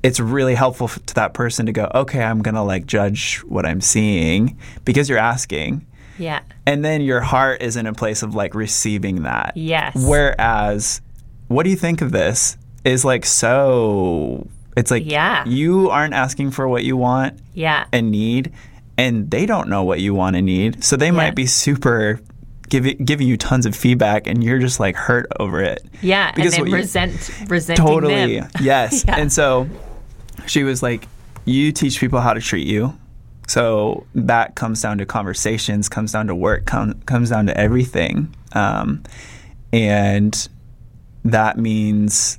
[0.04, 3.66] It's really helpful to that person to go, okay, I'm going to like judge what
[3.66, 5.84] I'm seeing because you're asking.
[6.18, 6.40] Yeah.
[6.66, 9.56] And then your heart is in a place of like receiving that.
[9.56, 9.94] Yes.
[9.96, 11.00] Whereas,
[11.48, 12.56] what do you think of this?
[12.84, 15.44] Is like so, it's like Yeah.
[15.46, 17.86] you aren't asking for what you want Yeah.
[17.92, 18.52] and need,
[18.98, 20.84] and they don't know what you want and need.
[20.84, 21.12] So they Yeah.
[21.12, 22.20] might be super.
[22.70, 25.84] Giving, giving you tons of feedback and you're just like hurt over it.
[26.00, 26.28] Yeah.
[26.28, 28.40] And Because then what you- resent resenting Totally.
[28.40, 28.48] them.
[28.60, 29.04] Yes.
[29.08, 29.16] Yeah.
[29.18, 29.68] And so
[30.46, 31.06] she was like,
[31.44, 32.98] You teach people how to treat you.
[33.46, 38.34] So that comes down to conversations, comes down to work, com- comes down to everything.
[38.52, 39.02] Um,
[39.72, 40.48] and
[41.24, 42.38] that means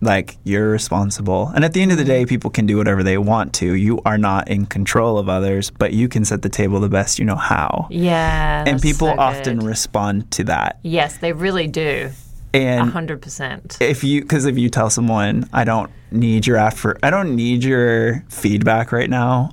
[0.00, 1.48] like you're responsible.
[1.54, 3.74] And at the end of the day, people can do whatever they want to.
[3.74, 7.18] You are not in control of others, but you can set the table the best
[7.18, 7.86] you know how.
[7.90, 8.64] Yeah.
[8.66, 10.78] and people so often respond to that.
[10.82, 12.10] Yes, they really do.
[12.52, 13.78] A And hundred percent.
[13.80, 17.62] if you because if you tell someone i don't need your effort i don't need
[17.62, 19.50] your feedback right now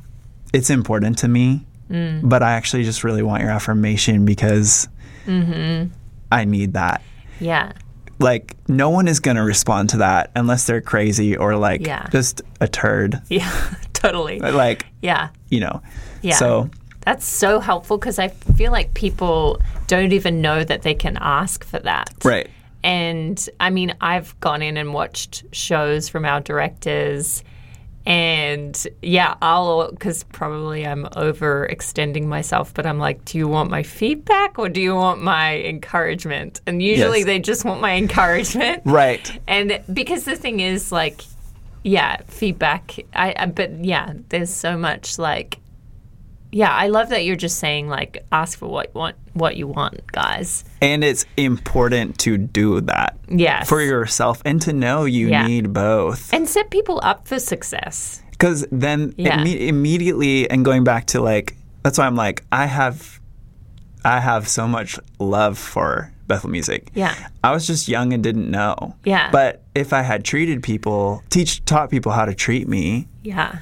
[0.53, 2.19] it's important to me mm.
[2.27, 4.87] but i actually just really want your affirmation because
[5.27, 5.91] mm-hmm.
[6.31, 7.01] i need that
[7.39, 7.73] Yeah.
[8.19, 12.07] like no one is going to respond to that unless they're crazy or like Yeah.
[12.11, 13.51] just a turd Yeah.
[13.93, 14.39] totally.
[14.39, 15.29] like Yeah.
[15.49, 15.81] you know
[16.23, 16.35] Yeah.
[16.35, 16.69] so
[17.01, 21.63] That's so helpful because I feel like people don't even know that they can ask
[21.63, 22.09] for that.
[22.23, 22.49] right
[22.83, 27.43] And I mean, I've gone in and watched shows from our directors.
[28.05, 33.83] And yeah, I'll, because probably I'm overextending myself, but I'm like, do you want my
[33.83, 36.61] feedback or do you want my encouragement?
[36.65, 37.25] And usually Yes.
[37.25, 38.81] they just want my encouragement.
[38.85, 41.21] right And because the thing is, like,
[41.83, 42.95] yeah, feedback.
[43.13, 45.59] I, I but yeah, there's so much like,
[46.51, 49.67] yeah, I love that you're just saying like, ask for what you want, what you
[49.67, 50.63] want, guys.
[50.81, 55.45] and it's important to do that Yes, for yourself and to know you Yeah.
[55.47, 58.21] need both and set people up for success.
[58.31, 59.39] because then Yeah.
[59.39, 63.19] imme- immediately and going back to like that's why i'm like i have
[64.05, 67.15] i have so much love for bethel music Yeah.
[67.43, 69.29] i was just young and didn't know Yeah.
[69.31, 73.57] but if i had treated people teach taught people how to treat me Yeah,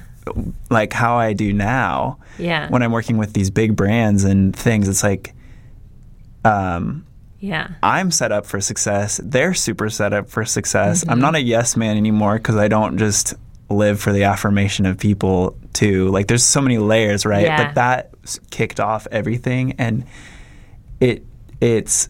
[0.70, 4.88] like how i do now yeah, when i'm working with these big brands and things
[4.88, 5.34] it's like
[6.44, 7.06] um
[7.38, 9.20] yeah, I'm set up for success.
[9.22, 11.02] They're super set up for success.
[11.02, 11.10] Mm-hmm.
[11.10, 13.34] I'm not a yes man anymore because I don't just
[13.68, 16.08] live for the affirmation of people too.
[16.08, 17.44] Like there's so many layers, right?
[17.44, 17.66] Yeah.
[17.66, 18.14] But that
[18.50, 20.06] kicked off everything and
[20.98, 21.24] it
[21.60, 22.08] it's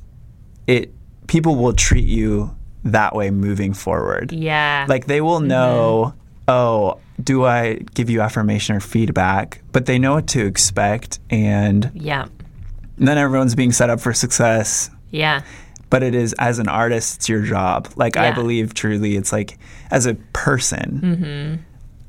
[0.66, 0.92] it
[1.26, 4.32] people will treat you that way moving forward.
[4.32, 4.86] yeah.
[4.88, 6.14] Like they will know,
[6.46, 9.62] oh, do I give you affirmation or feedback?
[9.72, 12.28] But they know what to expect and yeah,
[12.98, 14.90] then everyone's being set up for success.
[15.10, 15.42] Yeah,
[15.90, 17.88] but it is as an artist it's your job.
[17.96, 19.58] Like i believe truly it's like
[19.90, 21.62] as a person mm-hmm.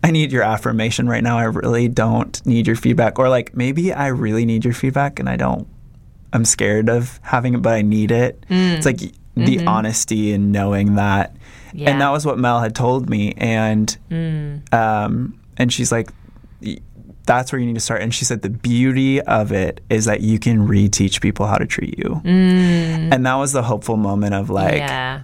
[0.03, 1.37] i need your affirmation right now.
[1.37, 3.19] I really don't need your feedback.
[3.19, 5.67] Or like maybe i really need your feedback and i don't
[6.33, 8.43] i'm scared of having it but i need it.
[8.49, 8.77] Mm.
[8.77, 9.11] It's like the
[9.57, 9.67] mm-hmm.
[9.67, 11.35] honesty and knowing that
[11.77, 11.91] Yeah.
[11.91, 13.33] and that was what mel had told me.
[13.37, 14.73] And mm.
[14.73, 16.09] um, and she's like
[17.25, 18.01] that's where you need to start.
[18.01, 21.65] And she said the beauty of it is that you can reteach people how to
[21.65, 22.21] treat you.
[22.23, 23.13] Mm.
[23.13, 25.21] And that was the hopeful moment of like yeah,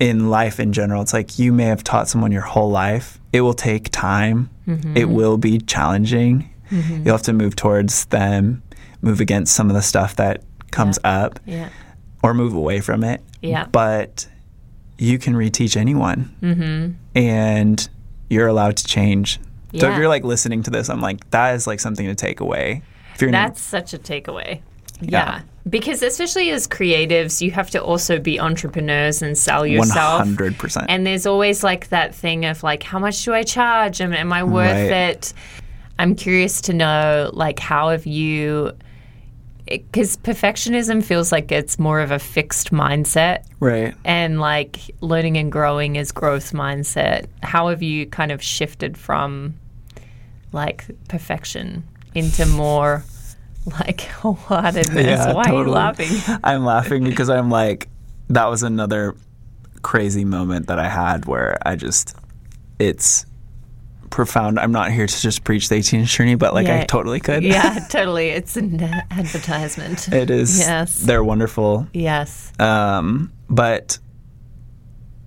[0.00, 3.20] in life in general it's like you may have taught someone your whole life.
[3.32, 4.50] It will take time.
[4.66, 4.96] Mm-hmm.
[4.96, 6.50] It will be challenging.
[6.70, 7.04] Mm-hmm.
[7.04, 8.62] You'll have to move towards them
[9.04, 11.68] move against some of the stuff that comes up yeah,
[12.22, 13.20] or move away from it.
[13.42, 13.66] Yeah.
[13.66, 14.26] but
[14.98, 16.92] you can reteach anyone mm-hmm.
[17.14, 17.88] and
[18.30, 19.38] you're allowed to change
[19.78, 22.40] so if you're like listening to this i'm like that is like something to take
[22.40, 22.82] away
[23.18, 24.60] That's such a takeaway.
[25.00, 25.10] Yeah.
[25.10, 25.40] Yeah.
[25.68, 30.26] Because especially as creatives, you have to also be entrepreneurs and sell yourself.
[30.26, 34.00] 100% And there's always like that thing of like, how much do I charge?
[34.00, 35.10] Am, am I worth Right.
[35.10, 35.32] it?
[35.98, 38.72] I'm curious to know, like, how have you?
[39.66, 45.50] Because perfectionism feels like it's more of a fixed mindset, right and like learning and
[45.50, 47.26] growing is growth mindset.
[47.42, 49.54] How have you kind of shifted from
[50.52, 51.84] like perfection?
[52.14, 53.04] into more
[53.66, 55.34] like oh, wholeheartedness.
[55.34, 56.38] Why are you laughing?
[56.44, 57.88] I'm laughing because I'm like,
[58.28, 59.16] that was another
[59.82, 62.16] crazy moment that I had where I just,
[62.78, 63.26] it's
[64.14, 64.60] profound.
[64.60, 67.42] I'm not here to just preach the 18 journey, but like I totally could.
[67.42, 68.28] Yeah, totally.
[68.28, 70.06] It's an advertisement.
[70.12, 70.58] it is.
[70.60, 71.00] Yes.
[71.00, 71.88] They're wonderful.
[71.92, 72.52] Yes.
[72.60, 73.98] Um, but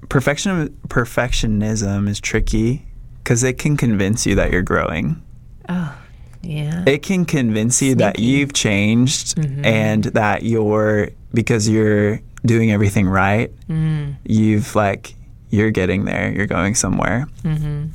[0.10, 2.86] perfection perfectionism is tricky
[3.24, 5.22] because it can convince you that you're growing.
[5.68, 5.94] Oh,
[6.42, 6.86] yeah.
[6.88, 9.66] It can convince you that you've changed Mm-hmm.
[9.66, 13.52] and that you're because you're doing everything right.
[13.68, 14.16] Mm.
[14.24, 15.14] You've like
[15.50, 16.32] you're getting there.
[16.32, 17.28] You're going somewhere.
[17.44, 17.88] Mm-hmm.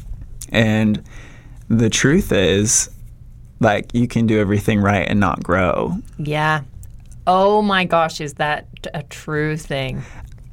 [0.53, 1.03] And
[1.69, 2.89] the truth is,
[3.61, 5.97] like you can do everything right and not grow.
[6.19, 6.63] Yeah.
[7.27, 10.03] Oh my gosh, is that a true thing?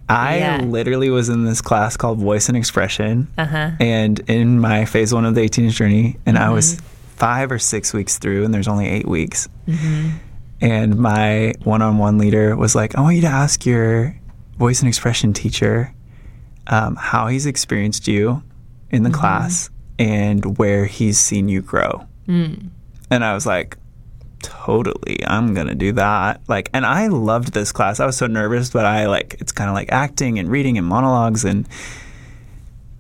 [0.08, 0.62] I Yeah.
[0.62, 3.28] literally was in this class called Voice and Expression.
[3.38, 3.72] Uh huh.
[3.80, 6.86] and in my phase one of the 18 journey, and I was Mm-hmm.
[7.18, 9.48] five or six weeks through, and there's only eight weeks.
[10.62, 14.16] And my one on one leader was like, I want you to ask your
[14.58, 15.94] voice and expression teacher
[16.68, 18.44] um, how he's experienced you
[18.92, 22.08] in the class and where he's seen you grow.
[22.28, 22.70] Mm.
[23.12, 23.78] And I was like,
[24.42, 26.42] totally i'm gonna do that.
[26.48, 28.00] Like and i loved this class.
[28.00, 30.88] I was so nervous but i like it's kind of like acting and reading and
[30.88, 31.68] monologues and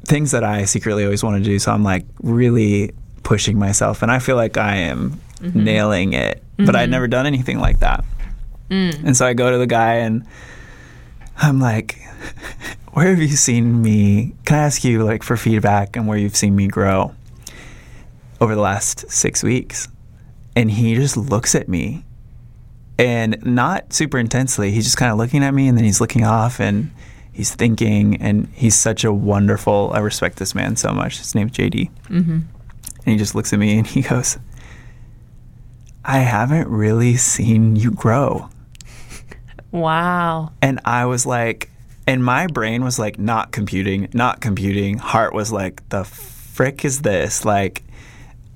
[0.05, 1.59] things that i secretly always wanted to do.
[1.59, 2.91] So i'm like really
[3.23, 5.63] pushing myself and i feel like i am mm-hmm.
[5.63, 6.91] nailing it but i'd mm-hmm.
[6.91, 8.03] never done anything like that.
[8.69, 9.03] Mm.
[9.05, 10.25] And so i go to the guy and
[11.37, 11.99] i'm like
[12.93, 16.35] where have you seen me can i ask you like for feedback and where you've
[16.35, 17.13] seen me grow
[18.41, 19.87] over the last six weeks?
[20.55, 22.03] And he just looks at me
[22.97, 24.71] and not super intensely.
[24.71, 26.91] He's just kind of looking at me and then he's looking off and
[27.31, 31.19] he's thinking and he's such a wonderful i respect this man so much.
[31.19, 32.31] His name's jd mm-hmm.
[32.31, 34.37] and he just looks at me and he goes
[36.03, 38.49] i haven't really seen you grow.
[39.71, 40.51] Wow.
[40.61, 41.69] and i was like
[42.09, 44.97] and my brain was like not computing not computing.
[44.97, 47.45] Heart was like the frick is this?
[47.45, 47.83] Like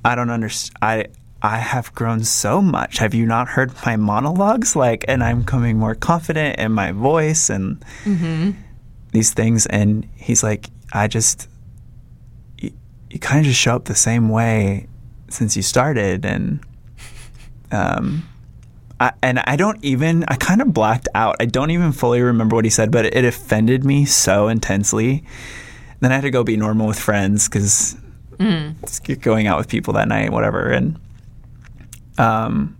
[0.04, 1.06] i don't understand i
[1.42, 2.98] i have grown so much.
[2.98, 4.76] Have you not heard my monologues?
[4.76, 7.86] Like and i'm becoming more confident in my voice and
[9.12, 9.68] these things.
[9.68, 11.48] And he's like i just
[12.58, 12.72] you,
[13.12, 14.88] you kind of just show up the same way
[15.30, 16.26] since you started.
[16.26, 16.60] And
[17.72, 18.28] um
[19.04, 21.36] I, and I don't even, I kind of blacked out.
[21.42, 25.26] I don't even fully remember what he said, but it offended me so intensely.
[26.00, 27.98] Then I had to go be normal with friends because
[29.20, 30.72] going out with people that night, whatever.
[30.72, 31.02] And
[32.18, 32.78] um,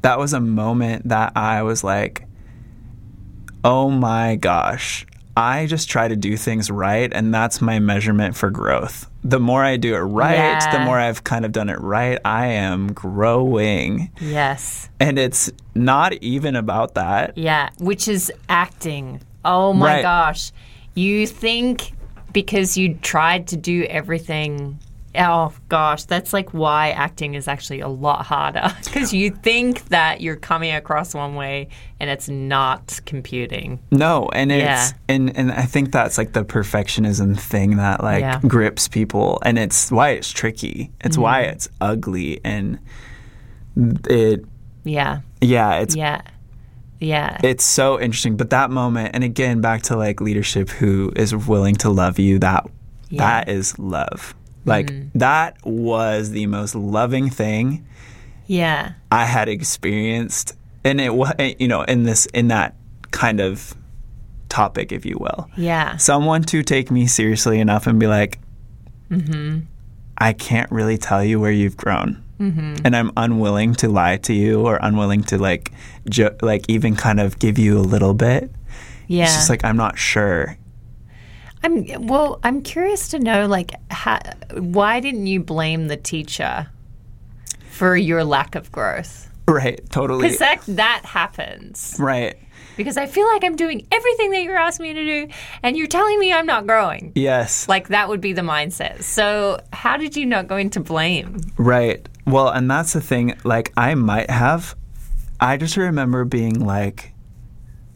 [0.00, 2.26] that was a moment that I was like,
[3.62, 5.04] oh my gosh,
[5.36, 7.10] I just try to do things right.
[7.12, 9.08] And that's my measurement for growth.
[9.22, 12.46] The more I do it right, the more I've kind of done it right, I
[12.46, 14.10] am growing.
[14.20, 14.88] Yes.
[14.98, 17.36] And it's not even about that.
[17.38, 19.20] Yeah, which is acting.
[19.44, 20.02] Oh my Right.
[20.02, 20.52] gosh.
[20.94, 21.92] You think
[22.32, 24.78] because you tried to do everything.
[25.16, 28.72] Oh gosh, that's like why acting is actually a lot harder.
[28.84, 31.68] Because you think that you're coming across one way
[31.98, 33.80] and it's not computing.
[33.90, 34.88] No, and it's Yeah.
[35.08, 38.40] and and I think that's like the perfectionism thing that like Yeah.
[38.46, 40.92] grips people and it's why it's tricky.
[41.00, 41.52] It's why Mm-hmm.
[41.54, 42.78] it's ugly and
[44.08, 44.44] it
[44.84, 46.22] Yeah, yeah, it's yeah,
[47.00, 47.38] yeah.
[47.42, 51.74] it's so interesting but that moment and again back to like leadership who is willing
[51.76, 52.66] to love you that
[53.08, 53.18] Yeah.
[53.44, 54.34] that is love.
[54.64, 55.18] Like Mm-hmm.
[55.18, 57.86] that was the most loving thing
[58.46, 62.74] yeah, I had experienced, and it was you know in this in that
[63.12, 63.74] kind of
[64.48, 65.48] topic, if you will.
[65.56, 68.38] yeah, Someone to take me seriously enough and be like,
[69.10, 69.60] Mm-hmm.
[70.18, 72.76] I can't really tell you where you've grown, mm-hmm.
[72.84, 75.72] and I'm unwilling to lie to you or unwilling to like
[76.08, 78.50] jo- like even kind of give you a little bit.
[79.08, 79.24] yeah.
[79.24, 80.56] It's just like I'm not sure.
[81.62, 82.40] I'm well.
[82.42, 84.20] I'm curious to know, like, how,
[84.54, 86.68] why didn't you blame the teacher
[87.70, 89.30] for your lack of growth?
[89.46, 90.22] Right, totally.
[90.22, 91.96] Because that that happens.
[91.98, 92.36] Right.
[92.76, 95.86] Because I feel like I'm doing everything that you're asking me to do, and you're
[95.86, 97.12] telling me I'm not growing.
[97.14, 97.68] Yes.
[97.68, 99.02] Like that would be the mindset.
[99.02, 101.40] So how did you not go into blame?
[101.58, 102.08] Right.
[102.26, 103.34] Well, and that's the thing.
[103.44, 104.76] Like, I might have.
[105.40, 107.12] I just remember being like,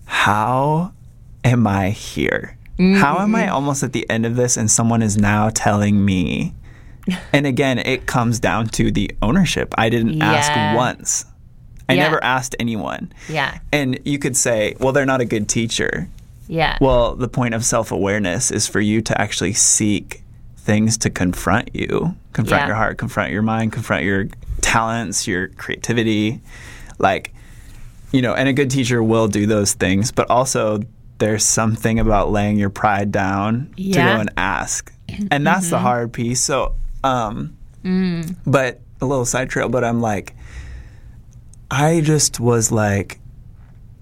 [0.06, 0.92] how
[1.44, 2.58] am I here?
[2.78, 3.54] How am I mm-hmm.
[3.54, 6.54] almost at the end of this and someone is now telling me?
[7.34, 9.74] And again, it comes down to the ownership.
[9.76, 10.32] I didn't Yeah.
[10.32, 11.26] ask once,
[11.88, 12.04] I Yeah.
[12.04, 13.12] never asked anyone.
[13.28, 16.08] Yeah, And you could say, well, they're not a good teacher.
[16.48, 20.22] yeah, Well, the point of self awareness is for you to actually seek
[20.56, 22.66] things to confront you, confront Yeah.
[22.68, 24.28] your heart, confront your mind, confront your
[24.62, 26.40] talents, your creativity.
[26.98, 27.34] Like,
[28.12, 30.80] you know, and a good teacher will do those things, but also
[31.18, 34.92] there's something about laying your pride down to go and ask.
[35.30, 36.40] And that's the hard piece.
[36.40, 37.56] So, um,
[38.46, 40.34] but a little side trail, but I'm like,
[41.70, 43.20] I just was like,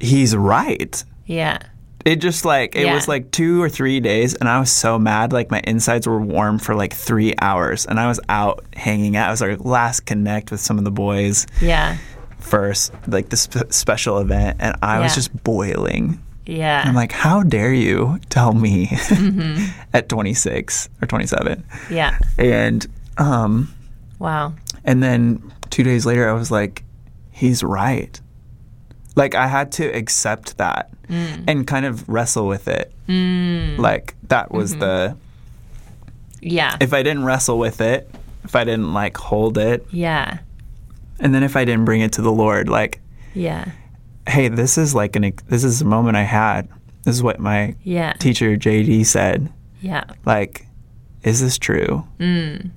[0.00, 1.58] he's right Yeah.
[2.04, 2.94] it just like it Yeah.
[2.94, 6.20] was like two or three days and i was so mad like my insides were
[6.20, 10.00] warm for like three hours and i was out hanging out i was like last
[10.00, 11.98] connect with some of the boys Yeah.
[12.40, 16.82] first like this sp- special event and i was just boiling Yeah.
[16.84, 19.64] i'm like how dare you tell me Mm-hmm.
[19.94, 22.18] at 26 or 27 yeah.
[22.38, 22.86] and
[23.18, 23.72] um
[24.18, 24.54] Wow.
[24.84, 26.84] and then two days later i was like
[27.30, 28.20] he's right
[29.16, 31.44] like i had to accept that Mm.
[31.46, 34.56] and kind of wrestle with it like that Mm-hmm.
[34.56, 35.16] was the
[36.40, 36.76] Yeah.
[36.80, 38.08] if i didn't wrestle with it
[38.44, 40.38] if i didn't like hold it yeah.
[41.20, 43.00] and then if i didn't bring it to the lord like
[43.34, 43.70] Yeah.
[44.28, 46.68] Hey this is like an this is a moment i had
[47.04, 48.12] this is what my Yeah.
[48.14, 50.04] teacher jd said Yeah.
[50.24, 50.66] like
[51.24, 52.70] is this true Mm.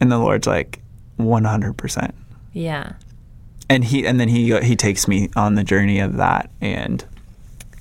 [0.00, 0.80] and the lord's like
[1.18, 2.12] 100%
[2.52, 2.92] Yeah.
[3.68, 7.04] and he and then he he takes me on the journey of that and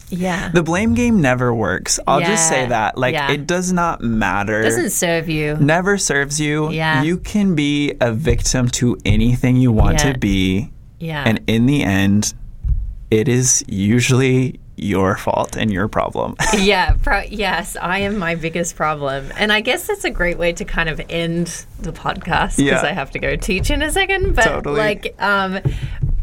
[0.09, 0.49] Yeah.
[0.53, 3.32] the blame game never works i'll just say that like Yeah.
[3.32, 5.55] it does not matter It Doesn't serve you.
[5.59, 7.01] never serves you Yeah.
[7.03, 10.13] you can be a victim to anything you want Yeah.
[10.13, 11.24] to be Yeah.
[11.26, 12.34] and in the end
[13.11, 18.75] it is usually your fault and your problem yeah, pro- yes, I am my biggest
[18.75, 19.31] problem.
[19.37, 22.81] And I guess that's a great way to kind of end the podcast because Yeah.
[22.83, 24.35] I have to go teach in a second.
[24.35, 24.77] But Totally.
[24.77, 25.59] like, um,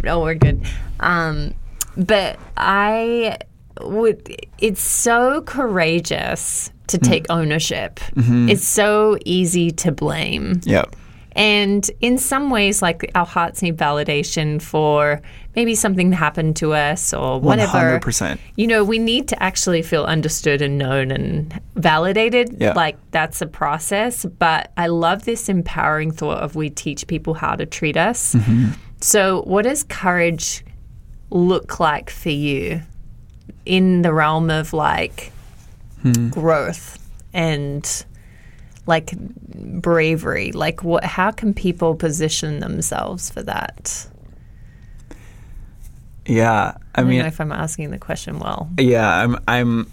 [0.04, 0.64] no, we're good.
[1.00, 1.54] Um,
[1.96, 3.38] but I
[3.80, 7.98] would, it's so courageous to take ownership.
[8.16, 10.60] It's so easy to blame.
[10.64, 10.94] yep
[11.32, 15.20] And in some ways, like our hearts need validation for
[15.56, 17.98] maybe something happened to us or whatever.
[18.00, 18.38] 100%.
[18.56, 22.56] You know, we need to actually feel understood and known and validated.
[22.60, 22.72] Yeah.
[22.72, 24.24] Like that's a process.
[24.24, 28.36] But I love this empowering thought of we teach people how to treat us.
[29.00, 30.64] So, what does courage
[31.30, 32.80] look like for you
[33.66, 35.32] in the realm of like
[36.30, 36.98] growth
[37.32, 38.04] and
[38.86, 44.06] like bravery like what how can people position themselves for that
[46.26, 48.70] yeah i i mean if i'm asking the question well.
[48.78, 49.90] yeah i'm i'm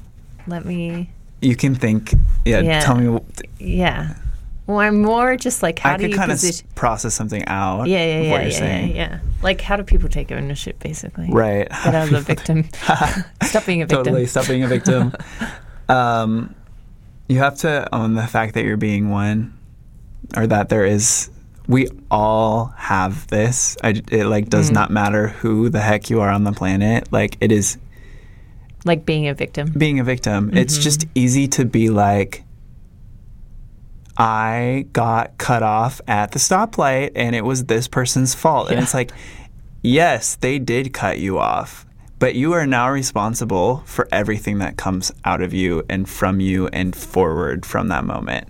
[0.47, 1.09] let me
[1.41, 2.13] you can think
[2.45, 2.79] yeah, Yeah.
[2.82, 3.19] tell me
[3.59, 4.15] yeah.
[4.67, 6.41] Well i'm more just like how i do could you kind of
[6.75, 9.19] process something out yeah yeah yeah yeah, yeah yeah.
[9.41, 11.27] Like how do people take ownership basically?
[11.29, 11.67] Right.
[11.67, 12.69] Get out of the victim.
[13.43, 14.03] Stop being a victim.
[14.03, 15.13] Totally stop being a victim.
[15.89, 16.55] Um,
[17.27, 19.57] you have to own the fact that you're being one
[20.38, 21.29] or that there is
[21.68, 23.78] we all have this.
[23.84, 24.74] I, it like does Mm.
[24.74, 27.12] not matter who the heck you are on the planet.
[27.12, 27.78] Like it is
[28.84, 29.72] like being a victim.
[29.78, 30.51] Being a victim.
[30.57, 30.84] It's Mm-hmm.
[30.84, 32.43] just easy to be like
[34.18, 38.70] i got cut off at the stoplight and it was this person's fault.
[38.70, 39.12] And it's like
[39.82, 41.86] yes they did cut you off
[42.20, 46.68] but you are now responsible for everything that comes out of you and from you
[46.68, 48.47] and forward from that moment.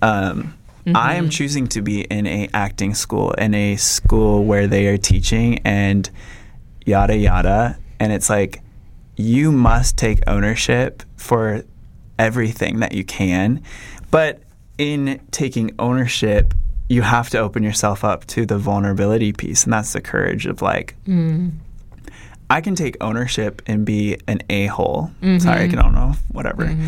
[0.00, 0.54] Um,
[0.96, 1.30] I am mm-hmm.
[1.30, 6.08] choosing to be in a acting school, in a school where they are teaching and
[6.86, 7.78] yada yada.
[7.98, 8.62] And it's like
[9.16, 11.64] you must take ownership for
[12.18, 13.62] everything that you can.
[14.10, 14.40] But
[14.78, 16.54] in taking ownership,
[16.88, 19.64] you have to open yourself up to the vulnerability piece.
[19.64, 21.52] And that's the courage of like, mm.
[22.48, 25.12] I can take ownership and be an a hole.
[25.20, 25.78] Sorry, mm-hmm.
[25.78, 26.64] I don't know, whatever.
[26.64, 26.86] Mm-hmm.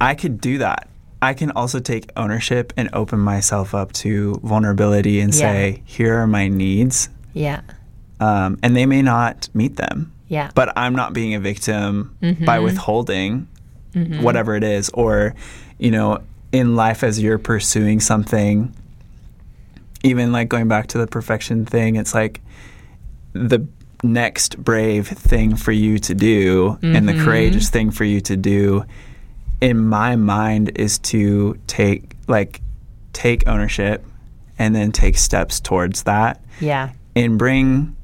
[0.00, 0.88] I could do that.
[1.22, 5.38] I can also take ownership and open myself up to vulnerability and Yeah.
[5.38, 7.08] say, here are my needs.
[7.32, 7.60] yeah
[8.18, 10.12] Um, and they may not meet them.
[10.28, 12.64] yeah But I'm not being a victim by mm-hmm.
[12.64, 13.46] withholding
[13.94, 14.22] mm-hmm.
[14.22, 14.90] whatever it is.
[14.90, 15.34] Or,
[15.78, 16.18] you know,
[16.52, 18.74] in life as you're pursuing something,
[20.02, 22.40] even like going back to the perfection thing, it's like
[23.32, 23.66] the
[24.02, 27.24] next brave thing for you to do and the mm-hmm.
[27.24, 28.84] courageous thing for you to do
[29.60, 32.60] in my mind is to take like
[33.12, 34.04] take ownership
[34.58, 36.42] and then take steps towards that.
[36.60, 36.90] Yeah.
[37.16, 37.96] And bring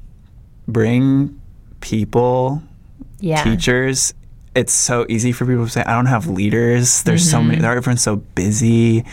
[0.67, 1.39] bring
[1.79, 2.61] people
[3.19, 3.43] yeah.
[3.43, 4.13] teachers.
[4.55, 7.03] It's so easy for people to say i don't have leaders.
[7.03, 7.47] There's so Mm-hmm.
[7.61, 9.05] many everyone's so busy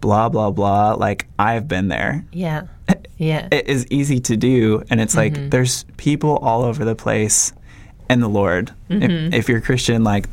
[0.00, 0.94] blah blah blah.
[0.94, 2.24] Like i've been there.
[2.32, 2.66] Yeah.
[3.18, 3.46] Yeah.
[3.52, 5.34] It is easy to do and it's Mm-hmm.
[5.42, 7.52] like there's people all over the place
[8.08, 8.72] and the lord.
[8.90, 9.28] Mm-hmm.
[9.32, 10.26] if, if you're christian like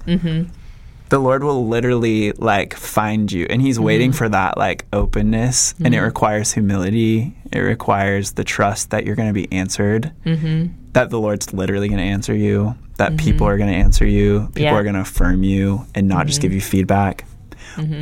[1.10, 4.18] the Lord will literally like find you, and He's waiting mm-hmm.
[4.18, 6.06] for that like openness, and it mm-hmm.
[6.06, 7.36] requires humility.
[7.52, 10.12] It requires the trust that you're going to be answered.
[10.26, 10.74] Mm-hmm.
[10.94, 12.76] That the Lord's literally going to answer you.
[12.98, 13.26] That mm-hmm.
[13.26, 14.48] people are going to answer you.
[14.48, 14.74] People Yeah.
[14.74, 17.26] are going to affirm you and not just give you feedback.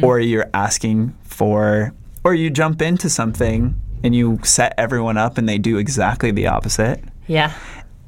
[0.01, 1.93] Or you're asking for,
[2.24, 6.47] or you jump into something and you set everyone up, and they do exactly the
[6.47, 7.03] opposite.
[7.28, 7.53] Yeah.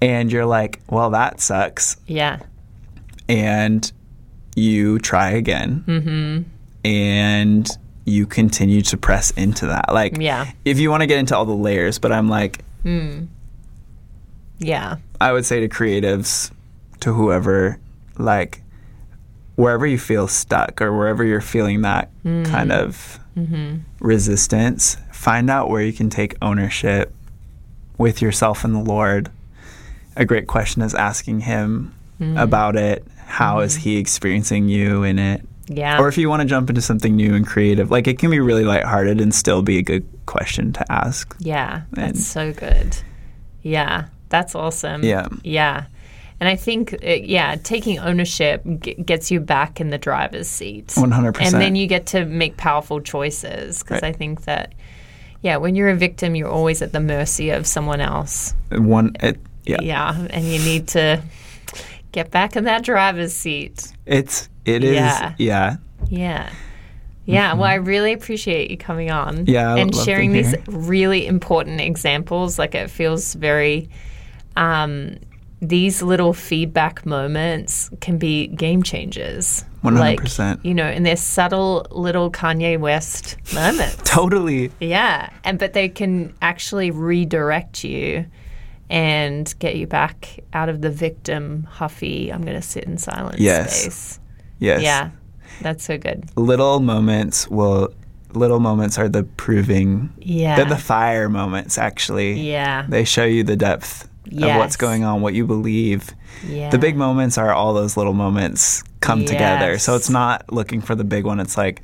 [0.01, 2.39] And you're like, well, that sucks Yeah.
[3.27, 3.91] and
[4.59, 5.83] you try again.
[5.87, 6.87] Mm-hmm.
[6.87, 7.69] And
[8.05, 9.93] you continue to press into that.
[9.93, 10.51] Like Yeah.
[10.65, 13.25] if you want to get into all the layers but i'm like hmm.
[14.57, 14.97] Yeah.
[15.21, 16.51] i would say to creatives
[17.01, 17.79] to whoever
[18.17, 18.63] like
[19.55, 22.43] wherever you feel stuck or wherever you're feeling that hmm.
[22.45, 23.77] kind of mm-hmm.
[23.99, 27.13] resistance find out where you can take ownership
[27.97, 29.29] with yourself and the lord.
[30.15, 32.37] A great question is asking him hmm.
[32.37, 35.99] about it How is he experiencing you in it Yeah.
[35.99, 38.39] or if you want to jump into something new and creative like it can be
[38.39, 42.97] really lighthearted and still be a good question to ask Yeah, that's so good.
[43.61, 45.03] Yeah, that's awesome.
[45.03, 45.27] Yeah.
[45.43, 45.85] Yeah.
[46.39, 50.87] And I think, uh, yeah, taking ownership g- gets you back in the driver's seat.
[50.95, 51.41] 100%.
[51.41, 53.83] And then you get to make powerful choices.
[53.83, 54.15] Because Right.
[54.15, 54.73] I think that,
[55.41, 58.53] yeah, when you're a victim, you're always at the mercy of someone else.
[58.71, 60.27] one it, yeah Yeah.
[60.29, 61.21] And you need to
[62.11, 63.93] get back in that driver's seat.
[64.05, 65.33] it's it is Yeah.
[65.37, 65.77] yeah
[66.09, 66.51] Yeah.
[67.25, 69.49] Yeah, well, I really appreciate you coming on Mm-hmm.
[69.51, 72.57] Yeah, and sharing these really important examples.
[72.57, 73.87] Like, it feels very,
[74.57, 75.17] um,
[75.61, 79.63] these little feedback moments can be game changers.
[79.83, 79.99] 100%.
[80.39, 83.97] Like, you know, and they're subtle little Kanye West moments.
[84.05, 88.25] totally Yeah, and but they can actually redirect you
[88.89, 92.31] and get you back out of the victim huffy.
[92.31, 93.81] I'm going to sit in silence Yes.
[93.81, 94.19] space.
[94.59, 95.09] yes Yeah,
[95.61, 96.25] that's so good.
[96.35, 97.93] little moments will
[98.33, 100.55] little moments are the proving Yeah.
[100.55, 102.85] they're the fire moments actually Yeah.
[102.87, 106.11] they show you the depth of what's going on what you believe
[106.47, 106.69] Yeah.
[106.69, 110.93] the big moments are all those little moments come together so it's not looking for
[110.93, 111.81] the big one it's like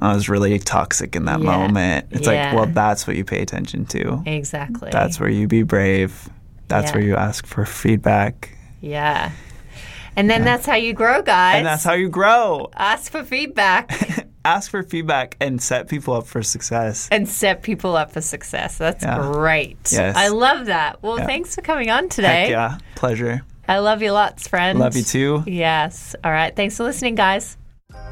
[0.00, 1.46] "Oh, I was really toxic in that Yeah.
[1.58, 2.06] moment.
[2.12, 2.50] It's Yeah.
[2.50, 4.22] like, well, that's what you pay attention to.
[4.26, 4.90] Exactly.
[4.92, 6.28] That's where you be brave.
[6.68, 6.94] That's Yeah.
[6.96, 8.50] where you ask for feedback.
[8.80, 9.30] Yeah.
[10.16, 11.56] And then that's how you grow, guys.
[11.58, 12.70] And that's how you grow.
[12.76, 17.06] ask for feedback ask for feedback and set people up for success.
[17.12, 18.78] and set people up for success.
[18.78, 19.18] That's Yeah.
[19.32, 19.76] great.
[19.92, 20.16] Yes.
[20.16, 21.02] I love that.
[21.02, 21.26] Well, Yeah.
[21.26, 22.42] thanks for coming on today.
[22.42, 22.78] Heck yeah.
[22.94, 23.42] Pleasure.
[23.68, 24.78] I love you lots, friend.
[24.78, 25.42] Love you too.
[25.46, 26.16] Yes.
[26.24, 26.56] All right.
[26.56, 27.57] Thanks for listening, guys.